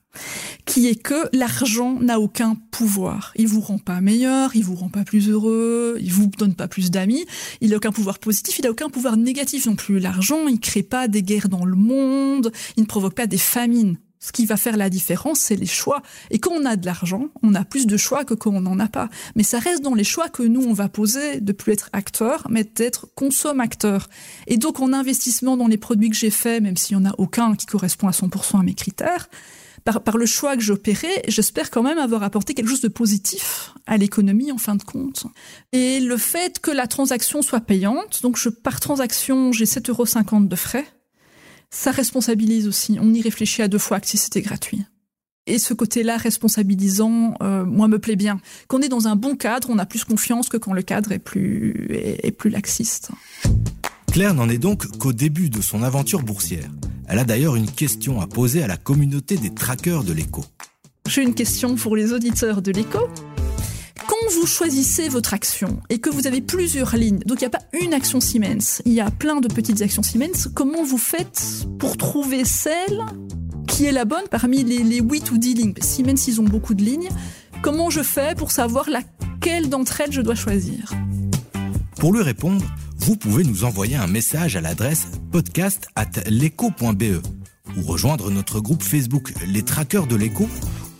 qui 0.66 0.88
est 0.88 0.96
que 0.96 1.28
l'argent 1.32 1.98
n'a 2.00 2.20
aucun 2.20 2.56
pouvoir. 2.70 3.32
Il 3.36 3.48
vous 3.48 3.60
rend 3.60 3.78
pas 3.78 4.00
meilleur, 4.00 4.56
il 4.56 4.64
vous 4.64 4.74
rend 4.74 4.88
pas 4.88 5.04
plus 5.04 5.28
heureux, 5.28 5.98
il 6.00 6.12
vous 6.12 6.26
donne 6.26 6.54
pas 6.54 6.68
plus 6.68 6.90
d'amis, 6.90 7.24
il 7.60 7.70
n'a 7.70 7.76
aucun 7.76 7.92
pouvoir 7.92 8.18
positif, 8.18 8.58
il 8.58 8.62
n'a 8.62 8.70
aucun 8.70 8.90
pouvoir 8.90 9.16
négatif 9.16 9.66
non 9.66 9.76
plus. 9.76 9.98
L'argent, 9.98 10.48
il 10.48 10.60
crée 10.60 10.82
pas 10.82 11.08
des 11.08 11.22
guerres 11.22 11.48
dans 11.48 11.64
le 11.64 11.76
monde, 11.76 12.52
il 12.76 12.82
ne 12.82 12.86
provoque 12.86 13.14
pas 13.14 13.26
des 13.26 13.38
famines. 13.38 13.98
Ce 14.24 14.32
qui 14.32 14.46
va 14.46 14.56
faire 14.56 14.78
la 14.78 14.88
différence, 14.88 15.38
c'est 15.38 15.54
les 15.54 15.66
choix. 15.66 16.00
Et 16.30 16.38
quand 16.38 16.52
on 16.52 16.64
a 16.64 16.76
de 16.76 16.86
l'argent, 16.86 17.26
on 17.42 17.54
a 17.54 17.62
plus 17.62 17.86
de 17.86 17.98
choix 17.98 18.24
que 18.24 18.32
quand 18.32 18.54
on 18.54 18.62
n'en 18.62 18.78
a 18.78 18.88
pas. 18.88 19.10
Mais 19.36 19.42
ça 19.42 19.58
reste 19.58 19.82
dans 19.82 19.92
les 19.92 20.02
choix 20.02 20.30
que 20.30 20.42
nous, 20.42 20.62
on 20.62 20.72
va 20.72 20.88
poser 20.88 21.42
de 21.42 21.52
plus 21.52 21.74
être 21.74 21.90
acteur, 21.92 22.46
mais 22.48 22.64
d'être 22.64 23.06
consommateur. 23.14 24.08
Et 24.46 24.56
donc, 24.56 24.80
en 24.80 24.94
investissement 24.94 25.58
dans 25.58 25.66
les 25.66 25.76
produits 25.76 26.08
que 26.08 26.16
j'ai 26.16 26.30
faits, 26.30 26.62
même 26.62 26.78
s'il 26.78 26.96
n'y 26.96 27.04
en 27.04 27.10
a 27.10 27.14
aucun 27.18 27.54
qui 27.54 27.66
correspond 27.66 28.08
à 28.08 28.12
100% 28.12 28.60
à 28.60 28.62
mes 28.62 28.72
critères, 28.72 29.28
par, 29.84 30.02
par 30.02 30.16
le 30.16 30.24
choix 30.24 30.56
que 30.56 30.62
j'opérais, 30.62 31.22
j'espère 31.28 31.70
quand 31.70 31.82
même 31.82 31.98
avoir 31.98 32.22
apporté 32.22 32.54
quelque 32.54 32.68
chose 32.68 32.80
de 32.80 32.88
positif 32.88 33.74
à 33.86 33.98
l'économie 33.98 34.50
en 34.52 34.56
fin 34.56 34.74
de 34.74 34.84
compte. 34.84 35.26
Et 35.72 36.00
le 36.00 36.16
fait 36.16 36.60
que 36.60 36.70
la 36.70 36.86
transaction 36.86 37.42
soit 37.42 37.60
payante, 37.60 38.22
donc 38.22 38.38
je, 38.38 38.48
par 38.48 38.80
transaction, 38.80 39.52
j'ai 39.52 39.66
7,50 39.66 39.90
euros 39.90 40.44
de 40.46 40.56
frais, 40.56 40.86
ça 41.74 41.90
responsabilise 41.90 42.68
aussi. 42.68 42.98
On 43.00 43.12
y 43.12 43.20
réfléchit 43.20 43.62
à 43.62 43.68
deux 43.68 43.78
fois 43.78 44.00
que 44.00 44.06
si 44.06 44.16
c'était 44.16 44.42
gratuit. 44.42 44.84
Et 45.46 45.58
ce 45.58 45.74
côté-là 45.74 46.16
responsabilisant, 46.16 47.34
euh, 47.42 47.64
moi, 47.64 47.88
me 47.88 47.98
plaît 47.98 48.16
bien. 48.16 48.40
Quand 48.68 48.78
on 48.78 48.80
est 48.80 48.88
dans 48.88 49.08
un 49.08 49.16
bon 49.16 49.36
cadre, 49.36 49.68
on 49.70 49.78
a 49.78 49.84
plus 49.84 50.04
confiance 50.04 50.48
que 50.48 50.56
quand 50.56 50.72
le 50.72 50.82
cadre 50.82 51.12
est 51.12 51.18
plus, 51.18 51.88
est, 51.90 52.24
est 52.24 52.30
plus 52.30 52.48
laxiste. 52.48 53.10
Claire 54.10 54.32
n'en 54.32 54.48
est 54.48 54.58
donc 54.58 54.86
qu'au 54.98 55.12
début 55.12 55.50
de 55.50 55.60
son 55.60 55.82
aventure 55.82 56.22
boursière. 56.22 56.70
Elle 57.08 57.18
a 57.18 57.24
d'ailleurs 57.24 57.56
une 57.56 57.70
question 57.70 58.20
à 58.20 58.26
poser 58.26 58.62
à 58.62 58.66
la 58.66 58.76
communauté 58.76 59.36
des 59.36 59.52
traqueurs 59.52 60.04
de 60.04 60.12
l'écho. 60.12 60.44
J'ai 61.06 61.22
une 61.22 61.34
question 61.34 61.74
pour 61.74 61.96
les 61.96 62.12
auditeurs 62.12 62.62
de 62.62 62.72
l'écho. 62.72 63.00
Quand 64.06 64.34
vous 64.34 64.46
choisissez 64.46 65.08
votre 65.08 65.34
action 65.34 65.80
et 65.88 65.98
que 65.98 66.10
vous 66.10 66.26
avez 66.26 66.40
plusieurs 66.40 66.96
lignes, 66.96 67.20
donc 67.20 67.40
il 67.40 67.44
n'y 67.44 67.54
a 67.54 67.58
pas 67.58 67.64
une 67.80 67.94
action 67.94 68.20
Siemens, 68.20 68.82
il 68.84 68.92
y 68.92 69.00
a 69.00 69.10
plein 69.10 69.40
de 69.40 69.48
petites 69.48 69.82
actions 69.82 70.02
Siemens, 70.02 70.48
comment 70.54 70.84
vous 70.84 70.98
faites 70.98 71.66
pour 71.78 71.96
trouver 71.96 72.44
celle 72.44 73.00
qui 73.66 73.86
est 73.86 73.92
la 73.92 74.04
bonne 74.04 74.24
parmi 74.30 74.62
les, 74.62 74.82
les 74.82 75.00
8 75.00 75.30
ou 75.30 75.38
10 75.38 75.54
lignes? 75.54 75.74
Siemens, 75.80 76.26
ils 76.28 76.40
ont 76.40 76.44
beaucoup 76.44 76.74
de 76.74 76.82
lignes. 76.82 77.08
Comment 77.62 77.88
je 77.90 78.02
fais 78.02 78.34
pour 78.34 78.50
savoir 78.50 78.88
laquelle 78.90 79.68
d'entre 79.68 80.00
elles 80.00 80.12
je 80.12 80.20
dois 80.20 80.34
choisir? 80.34 80.92
Pour 81.96 82.12
lui 82.12 82.22
répondre, 82.22 82.64
vous 82.98 83.16
pouvez 83.16 83.44
nous 83.44 83.64
envoyer 83.64 83.96
un 83.96 84.06
message 84.06 84.56
à 84.56 84.60
l'adresse 84.60 85.06
podcast 85.32 85.88
at 85.96 86.10
ou 87.76 87.82
rejoindre 87.82 88.30
notre 88.30 88.60
groupe 88.60 88.82
Facebook 88.82 89.32
Les 89.46 89.62
Traqueurs 89.62 90.06
de 90.06 90.16
l'écho 90.16 90.48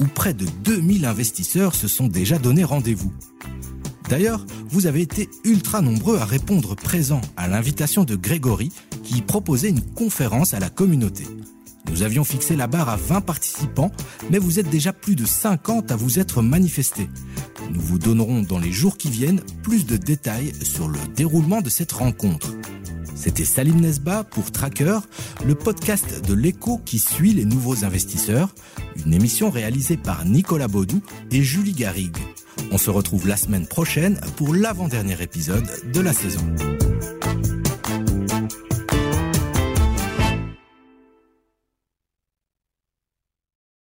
où 0.00 0.06
près 0.06 0.34
de 0.34 0.46
2000 0.64 1.04
investisseurs 1.04 1.74
se 1.74 1.88
sont 1.88 2.06
déjà 2.06 2.38
donné 2.38 2.64
rendez-vous. 2.64 3.12
D'ailleurs, 4.08 4.44
vous 4.68 4.86
avez 4.86 5.00
été 5.00 5.28
ultra 5.44 5.80
nombreux 5.80 6.18
à 6.18 6.24
répondre 6.24 6.74
présent 6.74 7.20
à 7.36 7.48
l'invitation 7.48 8.04
de 8.04 8.16
Grégory 8.16 8.70
qui 9.02 9.22
proposait 9.22 9.70
une 9.70 9.80
conférence 9.80 10.52
à 10.54 10.60
la 10.60 10.68
communauté. 10.68 11.24
Nous 11.90 12.02
avions 12.02 12.24
fixé 12.24 12.56
la 12.56 12.66
barre 12.66 12.88
à 12.88 12.96
20 12.96 13.20
participants, 13.20 13.92
mais 14.30 14.38
vous 14.38 14.58
êtes 14.58 14.70
déjà 14.70 14.92
plus 14.92 15.16
de 15.16 15.26
50 15.26 15.90
à 15.90 15.96
vous 15.96 16.18
être 16.18 16.42
manifestés. 16.42 17.08
Nous 17.70 17.80
vous 17.80 17.98
donnerons 17.98 18.42
dans 18.42 18.58
les 18.58 18.72
jours 18.72 18.96
qui 18.96 19.10
viennent 19.10 19.40
plus 19.62 19.86
de 19.86 19.96
détails 19.96 20.52
sur 20.62 20.88
le 20.88 20.98
déroulement 21.14 21.60
de 21.60 21.70
cette 21.70 21.92
rencontre. 21.92 22.52
C'était 23.14 23.44
Salim 23.44 23.80
Nesba 23.80 24.24
pour 24.24 24.50
Tracker, 24.50 24.98
le 25.46 25.54
podcast 25.54 26.26
de 26.26 26.34
l'écho 26.34 26.78
qui 26.84 26.98
suit 26.98 27.32
les 27.32 27.44
nouveaux 27.44 27.84
investisseurs, 27.84 28.54
une 29.06 29.14
émission 29.14 29.50
réalisée 29.50 29.96
par 29.96 30.24
Nicolas 30.24 30.68
Baudou 30.68 31.00
et 31.30 31.42
Julie 31.42 31.72
Garrigue. 31.72 32.18
On 32.70 32.78
se 32.78 32.90
retrouve 32.90 33.28
la 33.28 33.36
semaine 33.36 33.66
prochaine 33.66 34.20
pour 34.36 34.54
l'avant-dernier 34.54 35.22
épisode 35.22 35.68
de 35.92 36.00
la 36.00 36.12
saison. 36.12 36.44